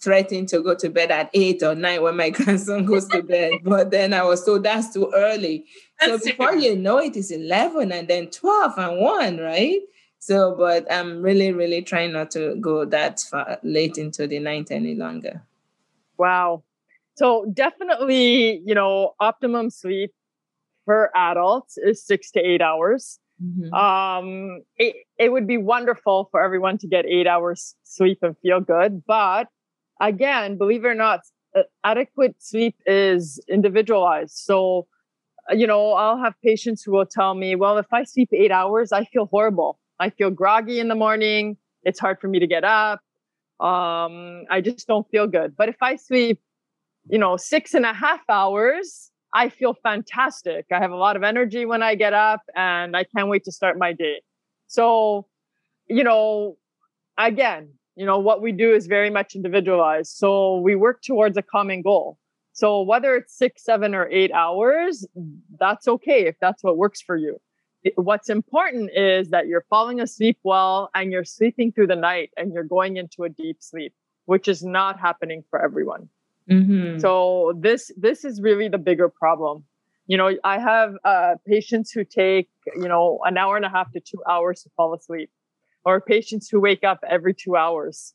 [0.00, 3.52] threatened to go to bed at eight or nine when my grandson goes to bed.
[3.64, 5.66] but then I was told that's too early.
[6.00, 9.80] So before you know it's 11 and then 12 and 1, right?
[10.24, 14.70] So, but I'm really, really trying not to go that far late into the night
[14.70, 15.42] any longer.
[16.16, 16.62] Wow.
[17.16, 20.12] So, definitely, you know, optimum sleep
[20.86, 23.18] for adults is six to eight hours.
[23.42, 23.74] Mm-hmm.
[23.74, 28.60] Um, it, it would be wonderful for everyone to get eight hours sleep and feel
[28.60, 29.02] good.
[29.06, 29.48] But
[30.00, 31.20] again, believe it or not,
[31.84, 34.38] adequate sleep is individualized.
[34.38, 34.86] So,
[35.50, 38.92] you know, I'll have patients who will tell me, well, if I sleep eight hours,
[38.92, 39.78] I feel horrible.
[40.00, 41.56] I feel groggy in the morning.
[41.82, 43.00] It's hard for me to get up.
[43.60, 45.56] Um, I just don't feel good.
[45.56, 46.40] But if I sleep,
[47.08, 50.66] you know, six and a half hours, I feel fantastic.
[50.72, 53.52] I have a lot of energy when I get up and I can't wait to
[53.52, 54.22] start my day.
[54.68, 55.26] So,
[55.88, 56.56] you know,
[57.18, 60.12] again, you know, what we do is very much individualized.
[60.16, 62.18] So we work towards a common goal.
[62.54, 65.06] So whether it's six, seven, or eight hours,
[65.60, 67.40] that's okay if that's what works for you.
[67.96, 72.52] What's important is that you're falling asleep well and you're sleeping through the night and
[72.54, 73.92] you're going into a deep sleep,
[74.24, 76.08] which is not happening for everyone.
[76.50, 77.00] Mm-hmm.
[77.00, 79.64] So this this is really the bigger problem.
[80.06, 83.90] You know, I have uh, patients who take you know an hour and a half
[83.92, 85.30] to two hours to fall asleep.
[85.84, 88.14] or patients who wake up every two hours,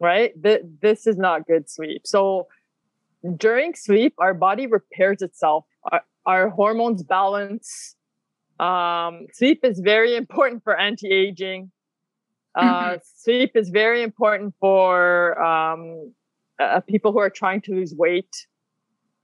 [0.00, 0.32] right?
[0.42, 2.06] Th- this is not good sleep.
[2.06, 2.48] So
[3.36, 5.64] during sleep, our body repairs itself.
[5.90, 7.96] Our, our hormones balance.
[8.58, 11.70] Um, sleep is very important for anti-aging.
[12.54, 12.96] Uh, mm-hmm.
[13.16, 16.12] Sleep is very important for um,
[16.58, 18.34] uh, people who are trying to lose weight.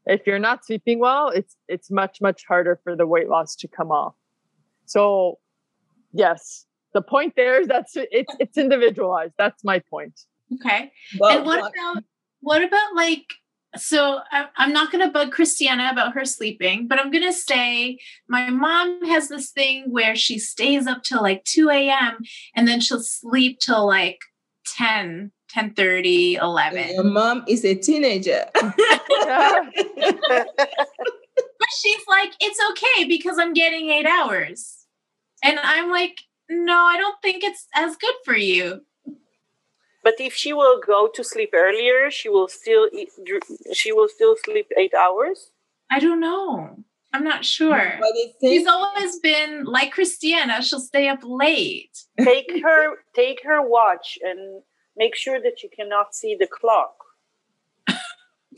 [0.05, 3.69] If you're not sleeping well, it's it's much much harder for the weight loss to
[3.69, 4.15] come off.
[4.85, 5.39] So,
[6.13, 9.35] yes, the point there is that it's it's individualized.
[9.39, 10.21] That's my point.
[10.55, 10.93] Okay.
[11.19, 12.05] Well, and what about
[12.41, 13.27] what about like
[13.77, 17.33] so I, am not going to bug Christiana about her sleeping, but I'm going to
[17.33, 17.99] say
[18.29, 22.19] my mom has this thing where she stays up till like 2 a.m.
[22.55, 24.19] and then she'll sleep till like
[24.77, 26.95] 10, 10 30, 11.
[26.95, 28.45] Your mom is a teenager.
[28.55, 28.75] but
[31.81, 34.79] she's like, it's okay because I'm getting eight hours.
[35.43, 36.19] And I'm like,
[36.49, 38.83] no, I don't think it's as good for you.
[40.03, 43.11] But if she will go to sleep earlier, she will still eat,
[43.73, 45.51] she will still sleep eight hours.
[45.91, 46.85] I don't know.
[47.13, 48.01] I'm not sure.
[48.41, 50.63] She's always been like Christiana.
[50.63, 52.05] She'll stay up late.
[52.19, 54.63] take her, take her watch, and
[54.97, 56.95] make sure that you cannot see the clock.
[57.89, 57.95] oh.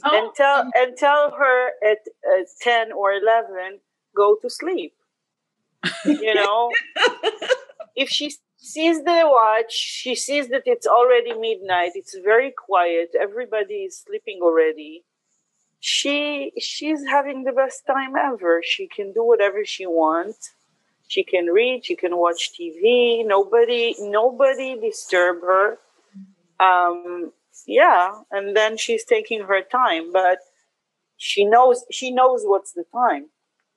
[0.05, 3.81] And tell and tell her at uh, ten or eleven,
[4.17, 4.95] go to sleep.
[6.05, 6.71] you know,
[7.97, 9.73] if she sees the watch.
[9.73, 11.93] She sees that it's already midnight.
[11.95, 13.11] It's very quiet.
[13.19, 15.05] Everybody is sleeping already.
[15.81, 18.63] She she's having the best time ever.
[18.65, 20.55] She can do whatever she wants.
[21.09, 21.85] She can read.
[21.85, 23.27] She can watch TV.
[23.27, 25.79] Nobody nobody disturb her.
[26.59, 27.33] Um,
[27.67, 30.39] yeah, and then she's taking her time, but
[31.19, 33.27] she knows she knows what's the time.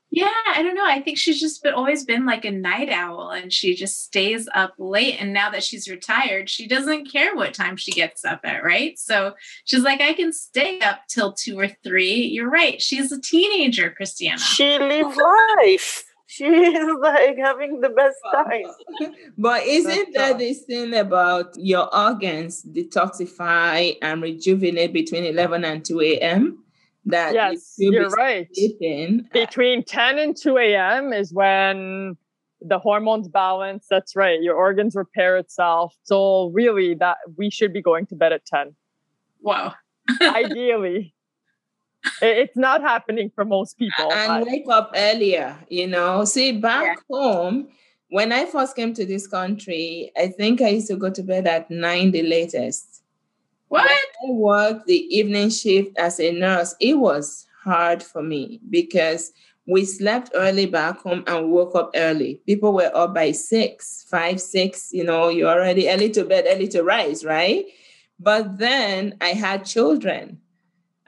[0.09, 0.85] Yeah, I don't know.
[0.85, 4.47] I think she's just been always been like a night owl and she just stays
[4.55, 5.21] up late.
[5.21, 8.97] And now that she's retired, she doesn't care what time she gets up at, right?
[8.97, 9.33] So
[9.65, 12.21] she's like, I can stay up till two or three.
[12.21, 12.81] You're right.
[12.81, 14.39] She's a teenager, Christiana.
[14.39, 15.17] She lives
[15.57, 16.05] life.
[16.27, 19.13] She is like having the best time.
[19.37, 25.83] but isn't that uh, this thing about your organs detoxify and rejuvenate between 11 and
[25.85, 26.63] 2 a.m.?
[27.07, 28.47] That yes, you're right.
[29.33, 31.13] Between 10 and 2 a.m.
[31.13, 32.17] is when
[32.61, 33.85] the hormones balance.
[33.89, 34.41] That's right.
[34.41, 35.95] Your organs repair itself.
[36.03, 38.75] So really that we should be going to bed at 10.
[39.41, 39.75] Wow.
[40.21, 41.13] Ideally.
[42.21, 44.11] It's not happening for most people.
[44.11, 44.51] And but.
[44.51, 46.23] wake up earlier, you know.
[46.25, 47.15] See, back yeah.
[47.15, 47.67] home,
[48.09, 51.47] when I first came to this country, I think I used to go to bed
[51.47, 52.96] at nine the latest.
[53.67, 53.89] What?
[54.21, 59.33] When I worked the evening shift as a nurse, it was hard for me because
[59.67, 62.41] we slept early back home and woke up early.
[62.45, 66.69] People were up by six, five, six, you know, you're already early to bed, early
[66.69, 67.65] to rise, right?
[68.19, 70.39] But then I had children.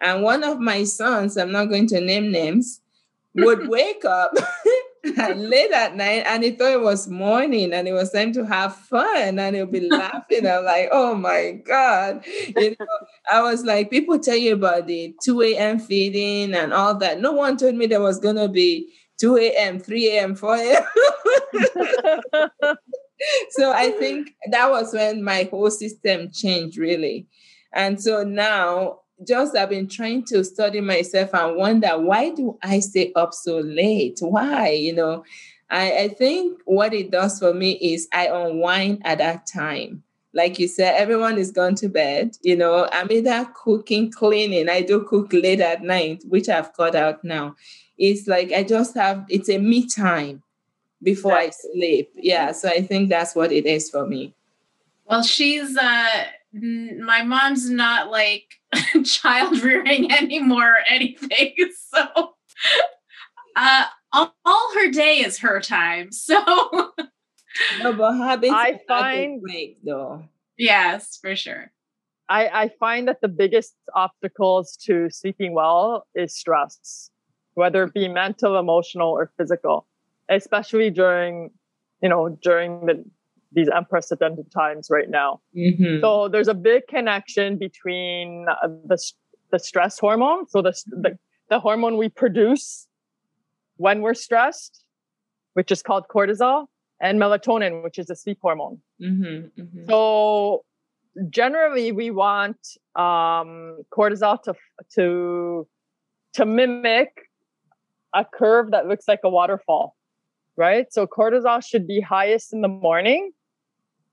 [0.01, 2.81] And one of my sons, I'm not going to name names,
[3.35, 4.31] would wake up
[5.35, 8.75] late at night and he thought it was morning and it was time to have
[8.75, 10.45] fun and he'll be laughing.
[10.45, 12.23] I'm like, oh my God.
[12.55, 12.87] You know,
[13.31, 15.79] I was like, people tell you about the 2 a.m.
[15.79, 17.21] feeding and all that.
[17.21, 20.83] No one told me there was gonna be 2 a.m., 3 a.m., 4 a.m.
[23.51, 27.27] so I think that was when my whole system changed really.
[27.73, 32.79] And so now just I've been trying to study myself and wonder why do I
[32.79, 34.19] stay up so late?
[34.21, 34.69] Why?
[34.69, 35.23] You know,
[35.69, 40.03] I, I think what it does for me is I unwind at that time.
[40.33, 42.37] Like you said, everyone is gone to bed.
[42.43, 44.69] You know, I'm either cooking, cleaning.
[44.69, 47.55] I do cook late at night, which I've cut out now.
[47.97, 50.43] It's like I just have it's a me time
[51.01, 52.11] before I sleep.
[52.15, 52.51] Yeah.
[52.51, 54.33] So I think that's what it is for me.
[55.05, 58.45] Well, she's uh my mom's not like
[59.05, 61.55] child rearing anymore or anything.
[61.91, 62.33] So
[63.55, 66.09] uh, all, all, her day is her time.
[66.19, 66.39] So
[67.79, 70.23] no, but habits I find break though.
[70.57, 71.71] Yes, for sure.
[72.29, 77.09] I, I find that the biggest obstacles to sleeping well is stress,
[77.55, 79.87] whether it be mental, emotional, or physical,
[80.29, 81.49] especially during,
[82.03, 83.03] you know, during the
[83.51, 85.41] these unprecedented times right now.
[85.55, 86.01] Mm-hmm.
[86.01, 88.97] So there's a big connection between uh, the
[89.51, 91.17] the stress hormone, so the, the
[91.49, 92.87] the hormone we produce
[93.77, 94.83] when we're stressed,
[95.53, 96.67] which is called cortisol,
[97.01, 98.79] and melatonin, which is a sleep hormone.
[99.01, 99.89] Mm-hmm, mm-hmm.
[99.89, 100.63] So
[101.29, 102.57] generally, we want
[102.95, 104.53] um, cortisol to
[104.95, 105.67] to
[106.33, 107.09] to mimic
[108.13, 109.95] a curve that looks like a waterfall,
[110.55, 110.91] right?
[110.93, 113.31] So cortisol should be highest in the morning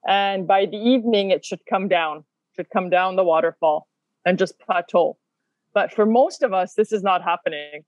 [0.07, 3.89] And by the evening, it should come down, should come down the waterfall
[4.25, 5.19] and just plateau.
[5.75, 7.83] But for most of us, this is not happening.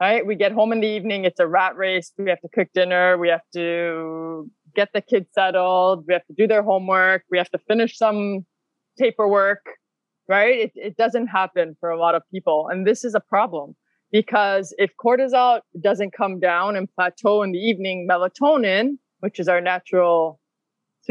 [0.00, 0.24] Right?
[0.26, 2.10] We get home in the evening, it's a rat race.
[2.16, 3.18] We have to cook dinner.
[3.18, 6.04] We have to get the kids settled.
[6.08, 7.24] We have to do their homework.
[7.30, 8.46] We have to finish some
[8.98, 9.66] paperwork.
[10.26, 10.60] Right?
[10.60, 12.68] It, it doesn't happen for a lot of people.
[12.70, 13.76] And this is a problem
[14.10, 19.60] because if cortisol doesn't come down and plateau in the evening, melatonin, which is our
[19.60, 20.39] natural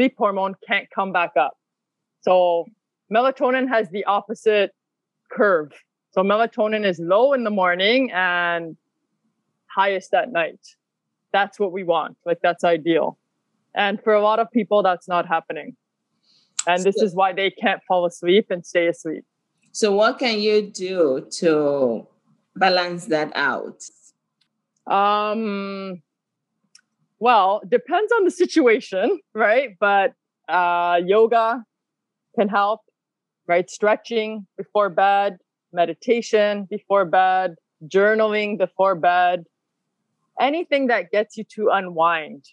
[0.00, 1.58] sleep hormone, can't come back up.
[2.22, 2.64] So
[3.12, 4.70] melatonin has the opposite
[5.30, 5.72] curve.
[6.12, 8.78] So melatonin is low in the morning and
[9.66, 10.60] highest at night.
[11.34, 12.16] That's what we want.
[12.24, 13.18] Like that's ideal.
[13.74, 15.76] And for a lot of people, that's not happening.
[16.66, 19.24] And this is why they can't fall asleep and stay asleep.
[19.72, 22.06] So what can you do to
[22.56, 23.82] balance that out?
[24.86, 26.02] Um,
[27.20, 29.76] well, depends on the situation, right?
[29.78, 30.14] But
[30.48, 31.64] uh, yoga
[32.36, 32.80] can help,
[33.46, 33.70] right?
[33.70, 35.38] Stretching before bed,
[35.72, 37.54] meditation before bed,
[37.86, 39.44] journaling before bed,
[40.40, 42.46] anything that gets you to unwind,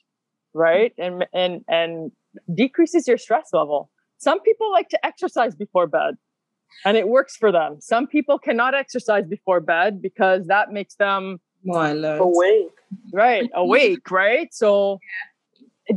[0.54, 0.94] right?
[0.98, 2.12] And and and
[2.54, 3.90] decreases your stress level.
[4.20, 6.18] Some people like to exercise before bed
[6.86, 7.78] and it works for them.
[7.80, 12.20] Some people cannot exercise before bed because that makes them more alert.
[12.20, 12.72] awake.
[13.12, 14.54] Right, awake, right?
[14.54, 15.00] So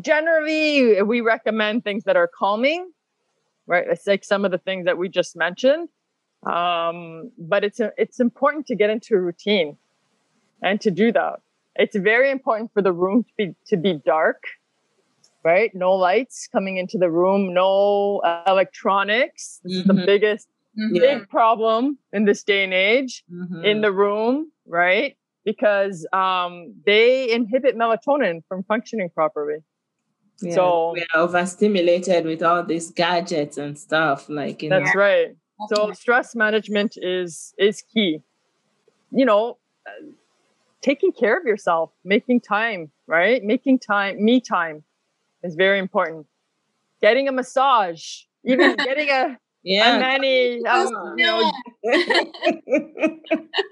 [0.00, 2.90] generally we recommend things that are calming,
[3.66, 3.86] right?
[3.88, 5.88] It's like some of the things that we just mentioned.
[6.44, 9.76] Um, but it's it's important to get into a routine
[10.62, 11.40] and to do that.
[11.76, 14.42] It's very important for the room to be to be dark,
[15.44, 15.70] right?
[15.74, 19.60] No lights coming into the room, no uh, electronics.
[19.64, 19.90] This mm-hmm.
[19.90, 20.48] is the biggest
[20.78, 20.94] mm-hmm.
[20.94, 23.64] big problem in this day and age mm-hmm.
[23.64, 25.16] in the room, right?
[25.44, 29.58] Because um, they inhibit melatonin from functioning properly.
[30.42, 34.28] Yeah, so we're overstimulated with all these gadgets and stuff.
[34.28, 35.00] Like that's know.
[35.00, 35.28] right.
[35.68, 38.20] So stress management is is key.
[39.10, 39.58] You know,
[40.80, 43.42] taking care of yourself, making time, right?
[43.42, 44.82] Making time, me time,
[45.42, 46.26] is very important.
[47.02, 49.96] Getting a massage, even getting a yeah.
[49.96, 51.52] a mani, um, you know,
[51.84, 53.18] you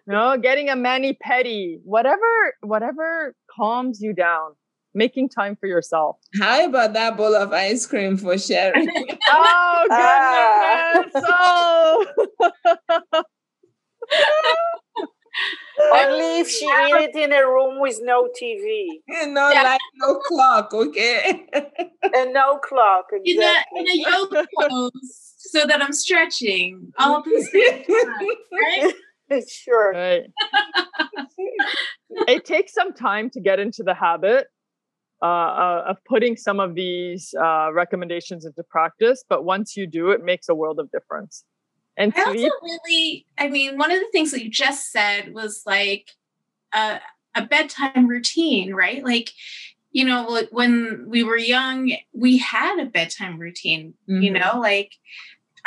[0.07, 4.53] know, getting a mani pedi, whatever, whatever calms you down,
[4.95, 6.17] making time for yourself.
[6.41, 8.89] How about that bowl of ice cream for sharing?
[9.29, 11.25] oh goodness!
[11.29, 12.07] Ah.
[13.13, 13.23] Oh.
[15.95, 18.87] Only if she eat it in a room with no TV.
[19.29, 19.63] No yeah.
[19.63, 21.47] light, no clock, okay?
[22.15, 23.81] and no clock, exactly.
[23.81, 28.93] In a, in a yoga pose so that I'm stretching all at the same time,
[29.33, 29.45] right?
[29.49, 29.93] sure.
[29.93, 30.25] Right.
[32.29, 34.47] it takes some time to get into the habit
[35.23, 40.11] uh, uh, of putting some of these uh, recommendations into practice, but once you do,
[40.11, 41.45] it makes a world of difference.
[41.97, 45.35] And I sleep, also really, I mean, one of the things that you just said
[45.35, 46.13] was like
[46.73, 47.01] a,
[47.35, 49.05] a bedtime routine, right?
[49.05, 49.33] Like
[49.91, 54.23] you know, when we were young, we had a bedtime routine, mm-hmm.
[54.23, 54.93] you know, like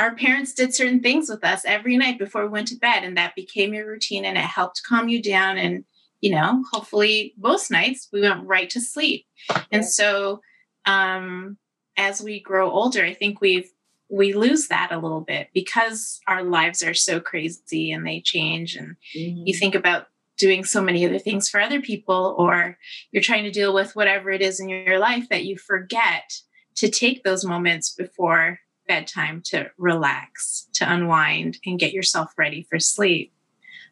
[0.02, 3.16] our parents did certain things with us every night before we went to bed and
[3.18, 5.86] that became your routine and it helped calm you down and
[6.22, 9.26] you know hopefully most nights we went right to sleep
[9.72, 10.42] and so
[10.86, 11.56] um
[11.98, 13.70] as we grow older i think we've
[14.10, 18.76] we lose that a little bit because our lives are so crazy and they change
[18.76, 19.44] and mm-hmm.
[19.46, 22.76] you think about doing so many other things for other people or
[23.12, 26.34] you're trying to deal with whatever it is in your life that you forget
[26.76, 28.58] to take those moments before
[28.92, 33.32] bedtime to relax, to unwind, and get yourself ready for sleep.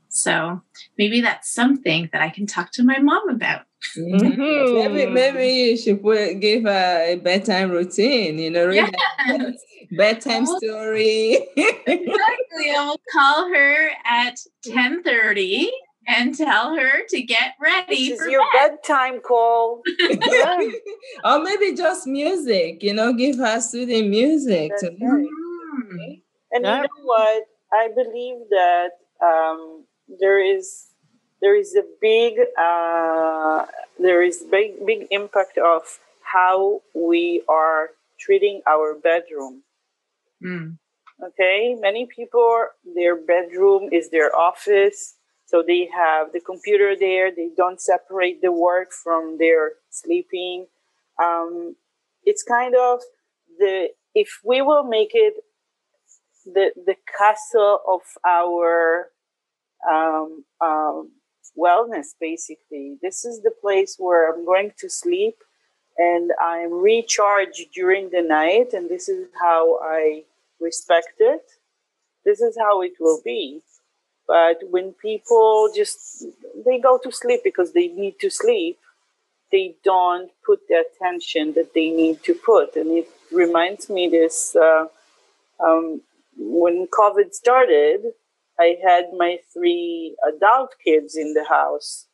[0.10, 0.62] So
[0.97, 3.62] maybe that's something that I can talk to my mom about.
[3.97, 4.93] Mm-hmm.
[4.93, 8.39] maybe maybe you should put give a, a bedtime routine.
[8.39, 8.93] You know, read
[9.26, 9.54] yes.
[9.91, 11.47] bedtime story.
[11.56, 12.68] exactly.
[12.76, 14.36] I will call her at
[14.66, 15.72] ten thirty
[16.08, 18.10] and tell her to get ready.
[18.10, 18.78] This is your bed.
[18.82, 19.82] bedtime call.
[21.24, 24.72] or maybe just music, you know, give her soothing music.
[24.80, 25.28] To- right.
[25.28, 26.22] mm.
[26.52, 26.78] And yeah.
[26.78, 27.43] you know what?
[27.72, 28.89] I believe that
[29.24, 29.86] um,
[30.20, 30.88] there is
[31.41, 33.66] there is a big uh,
[34.00, 39.64] there is big big impact of how we are treating our bedroom.
[40.43, 40.78] Mm.
[41.24, 45.16] Okay, many people their bedroom is their office
[45.50, 47.32] so they have the computer there.
[47.36, 50.68] They don't separate the work from their sleeping.
[51.22, 51.76] Um,
[52.24, 53.02] it's kind of
[53.58, 55.34] the if we will make it
[56.45, 59.10] the the castle of our
[59.89, 61.14] um, um,
[61.58, 62.10] wellness.
[62.20, 65.38] Basically, this is the place where I'm going to sleep,
[65.97, 70.26] and I'm recharged during the night, and this is how I
[70.62, 71.41] respect it.
[72.24, 73.64] This is how it will be.
[74.30, 76.23] But when people just
[76.63, 78.77] they go to sleep because they need to sleep,
[79.51, 84.55] they don't put the attention that they need to put, and it reminds me this.
[84.55, 84.86] Uh,
[85.59, 86.01] um,
[86.38, 88.01] when COVID started,
[88.59, 92.05] I had my three adult kids in the house,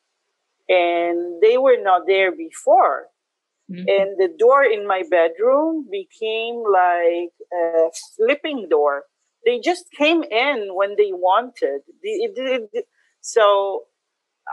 [0.70, 3.07] and they were not there before.
[3.70, 3.89] Mm-hmm.
[3.89, 9.03] And the door in my bedroom became like a slipping door.
[9.46, 11.82] They just came in when they wanted.
[13.22, 13.84] So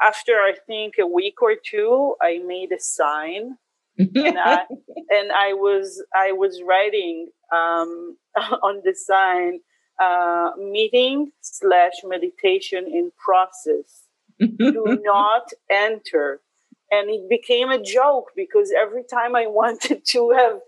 [0.02, 3.56] after I think a week or two, I made a sign,
[3.98, 4.66] and I
[5.10, 9.60] and I was I was writing um, on the sign
[10.00, 14.04] uh, meeting slash meditation in process.
[14.40, 16.40] Do not enter
[16.92, 20.60] and it became a joke because every time I wanted to have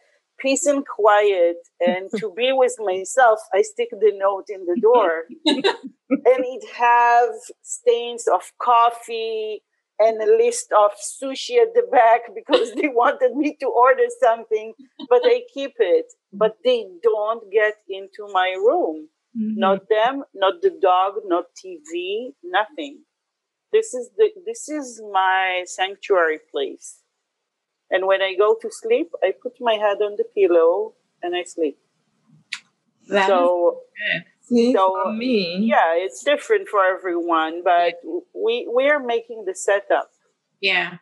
[0.45, 5.25] peace and quiet and to be with myself, I stick the note in the door,
[5.47, 7.31] and it have
[7.63, 9.63] stains of coffee
[9.99, 14.75] and a list of sushi at the back because they wanted me to order something,
[15.09, 16.13] but I keep it.
[16.33, 19.09] But they don't get into my room.
[19.37, 19.61] Mm-hmm.
[19.61, 22.99] Not them, not the dog, not TV, nothing
[23.75, 27.01] this is the this is my sanctuary place
[27.95, 31.45] and when i go to sleep i put my head on the pillow and i
[31.45, 31.79] sleep.
[33.09, 33.81] That so
[34.43, 35.59] See, so me.
[35.63, 38.21] yeah it's different for everyone but yeah.
[38.35, 40.11] we we're making the setup.
[40.61, 40.99] Yeah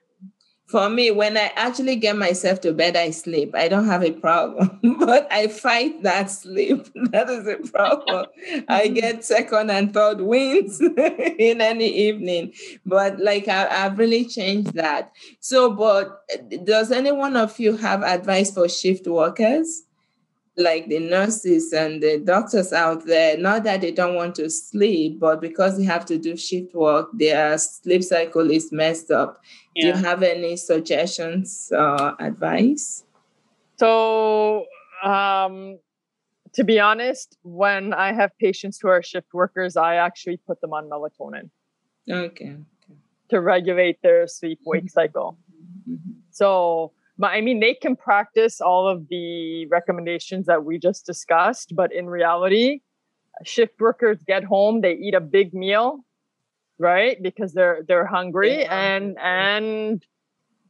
[0.66, 3.54] for me, when I actually get myself to bed, I sleep.
[3.54, 6.88] I don't have a problem, but I fight that sleep.
[7.12, 8.26] That is a problem.
[8.68, 8.94] I mm-hmm.
[8.94, 10.80] get second and third winds
[11.38, 12.54] in any evening,
[12.86, 15.12] but like I, have really changed that.
[15.40, 16.22] So, but
[16.64, 19.82] does any one of you have advice for shift workers?
[20.56, 25.18] like the nurses and the doctors out there, not that they don't want to sleep,
[25.18, 29.40] but because they have to do shift work, their sleep cycle is messed up.
[29.74, 29.92] Yeah.
[29.92, 33.04] Do you have any suggestions or advice?
[33.76, 34.66] So,
[35.02, 35.78] um,
[36.54, 40.72] to be honest, when I have patients who are shift workers, I actually put them
[40.72, 41.50] on melatonin.
[42.10, 42.44] Okay.
[42.44, 42.56] okay.
[43.30, 45.38] To regulate their sleep wake cycle.
[45.88, 46.12] Mm-hmm.
[46.30, 51.74] So, but I mean, they can practice all of the recommendations that we just discussed,
[51.74, 52.80] but in reality,
[53.44, 56.04] shift workers get home, they eat a big meal,
[56.82, 57.16] right?
[57.22, 58.94] Because they're they're hungry, yeah.
[58.94, 60.04] and and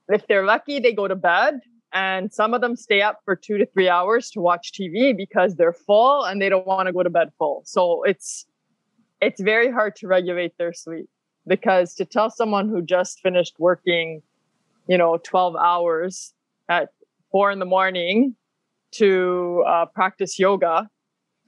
[0.09, 1.61] if they're lucky, they go to bed.
[1.95, 5.57] And some of them stay up for two to three hours to watch TV because
[5.57, 7.63] they're full and they don't want to go to bed full.
[7.67, 8.47] So it's
[9.21, 11.09] it's very hard to regulate their sleep
[11.47, 14.23] because to tell someone who just finished working
[14.89, 16.35] you know 12 hours
[16.69, 16.89] at
[17.31, 18.35] four in the morning
[18.93, 20.89] to uh, practice yoga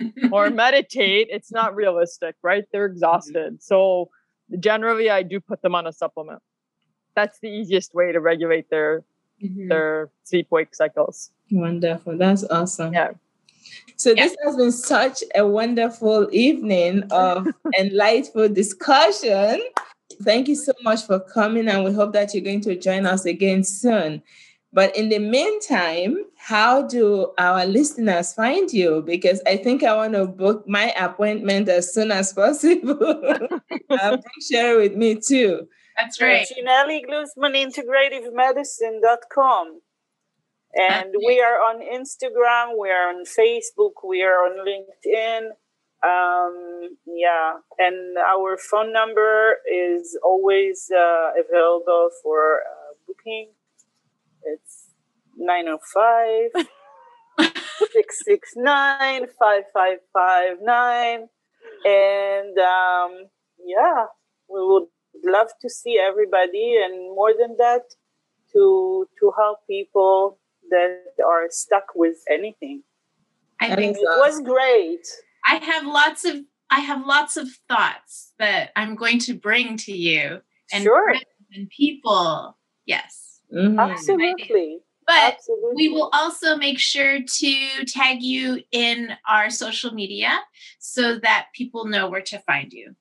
[0.33, 4.09] or meditate it's not realistic right they're exhausted so
[4.61, 6.43] generally i do put them on a supplement
[7.15, 9.05] that's the easiest way to regulate their
[9.43, 9.69] mm-hmm.
[9.69, 13.11] their sleep wake cycles wonderful that's awesome yeah
[13.97, 14.25] so yeah.
[14.25, 17.47] this has been such a wonderful evening of
[17.79, 19.61] enlightful discussion
[20.23, 23.25] Thank you so much for coming, and we hope that you're going to join us
[23.25, 24.23] again soon.
[24.75, 29.05] But in the meantime, how do our listeners find you?
[29.07, 32.99] Because I think I want to book my appointment as soon as possible.
[33.91, 34.19] uh,
[34.51, 35.69] share it with me too.
[35.97, 36.45] That's right.
[36.45, 38.27] Chinelli Glusman Integrative
[40.77, 45.51] And we are on Instagram, we are on Facebook, we are on LinkedIn.
[46.03, 53.54] Um, yeah, and our phone number is always uh, available for uh, booking.
[54.45, 54.87] It's
[55.37, 56.67] 905
[57.93, 61.29] 669 5559.
[61.87, 63.29] And um,
[63.65, 64.07] yeah,
[64.49, 64.89] we would
[65.25, 67.83] love to see everybody, and more than that,
[68.53, 70.39] to to help people
[70.71, 72.83] that are stuck with anything.
[73.61, 75.07] I think it was great.
[75.47, 76.37] I have lots of
[76.71, 80.41] I have lots of thoughts that I'm going to bring to you
[80.73, 81.15] and sure.
[81.55, 82.57] and people.
[82.87, 83.24] Yes.
[83.55, 83.79] Mm-hmm.
[83.79, 84.81] Absolutely.
[85.07, 85.75] But Absolutely.
[85.75, 90.41] we will also make sure to tag you in our social media
[90.79, 92.95] so that people know where to find you.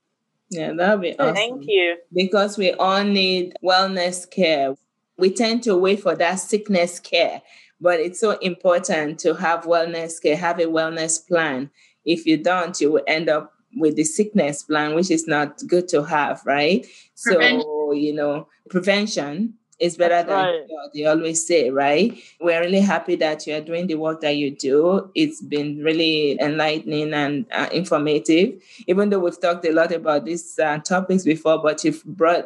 [0.49, 1.34] Yeah, that'll be awesome.
[1.34, 1.97] Thank you.
[2.14, 4.76] Because we all need wellness care.
[5.18, 7.41] We tend to wait for that sickness care,
[7.80, 11.70] but it's so important to have wellness care, have a wellness plan
[12.06, 15.88] if you don't, you will end up with the sickness plan, which is not good
[15.89, 16.86] to have, right?
[17.24, 17.62] Prevention.
[17.62, 20.67] So, you know, prevention is better That's than right.
[20.67, 22.17] cure, they always say, right?
[22.39, 25.09] We're really happy that you're doing the work that you do.
[25.15, 30.57] It's been really enlightening and uh, informative, even though we've talked a lot about these
[30.59, 32.45] uh, topics before, but you've brought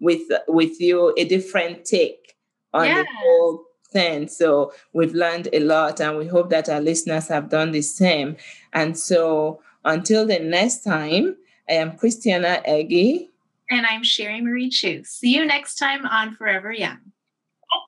[0.00, 2.36] with with you a different take
[2.72, 3.06] on Yes.
[3.06, 4.28] the whole thing.
[4.28, 8.36] So we've learned a lot, and we hope that our listeners have done the same.
[8.72, 11.36] And so until the next time,
[11.68, 13.30] I am Christiana Eggy.
[13.70, 15.02] And I'm Sherry Marie Chu.
[15.04, 16.98] See you next time on Forever Young.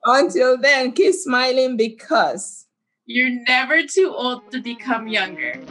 [0.05, 2.65] Until then, keep smiling because
[3.05, 5.53] You're never too old to become younger.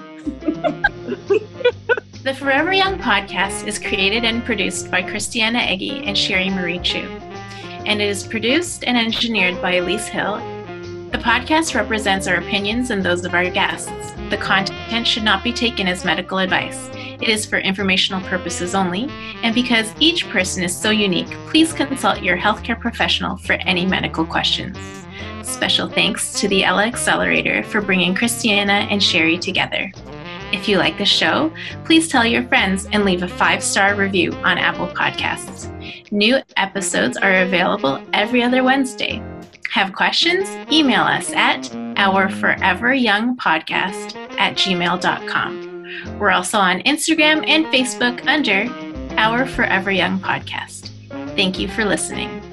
[2.22, 7.00] the Forever Young podcast is created and produced by Christiana Eggy and Sherry Marie Chu,
[7.84, 10.36] and it is produced and engineered by Elise Hill.
[11.11, 13.90] The podcast represents our opinions and those of our guests.
[14.30, 16.88] The content should not be taken as medical advice.
[17.20, 19.08] It is for informational purposes only,
[19.42, 24.24] and because each person is so unique, please consult your healthcare professional for any medical
[24.24, 24.76] questions.
[25.42, 29.90] Special thanks to the Ella Accelerator for bringing Christiana and Sherry together.
[30.52, 31.52] If you like the show,
[31.84, 35.72] please tell your friends and leave a five star review on Apple Podcasts.
[36.12, 39.22] New episodes are available every other Wednesday.
[39.70, 40.48] Have questions?
[40.72, 41.62] Email us at
[41.96, 45.65] ourforeveryoungpodcast at gmail.com.
[46.18, 48.70] We're also on Instagram and Facebook under
[49.18, 50.90] Our Forever Young Podcast.
[51.36, 52.45] Thank you for listening.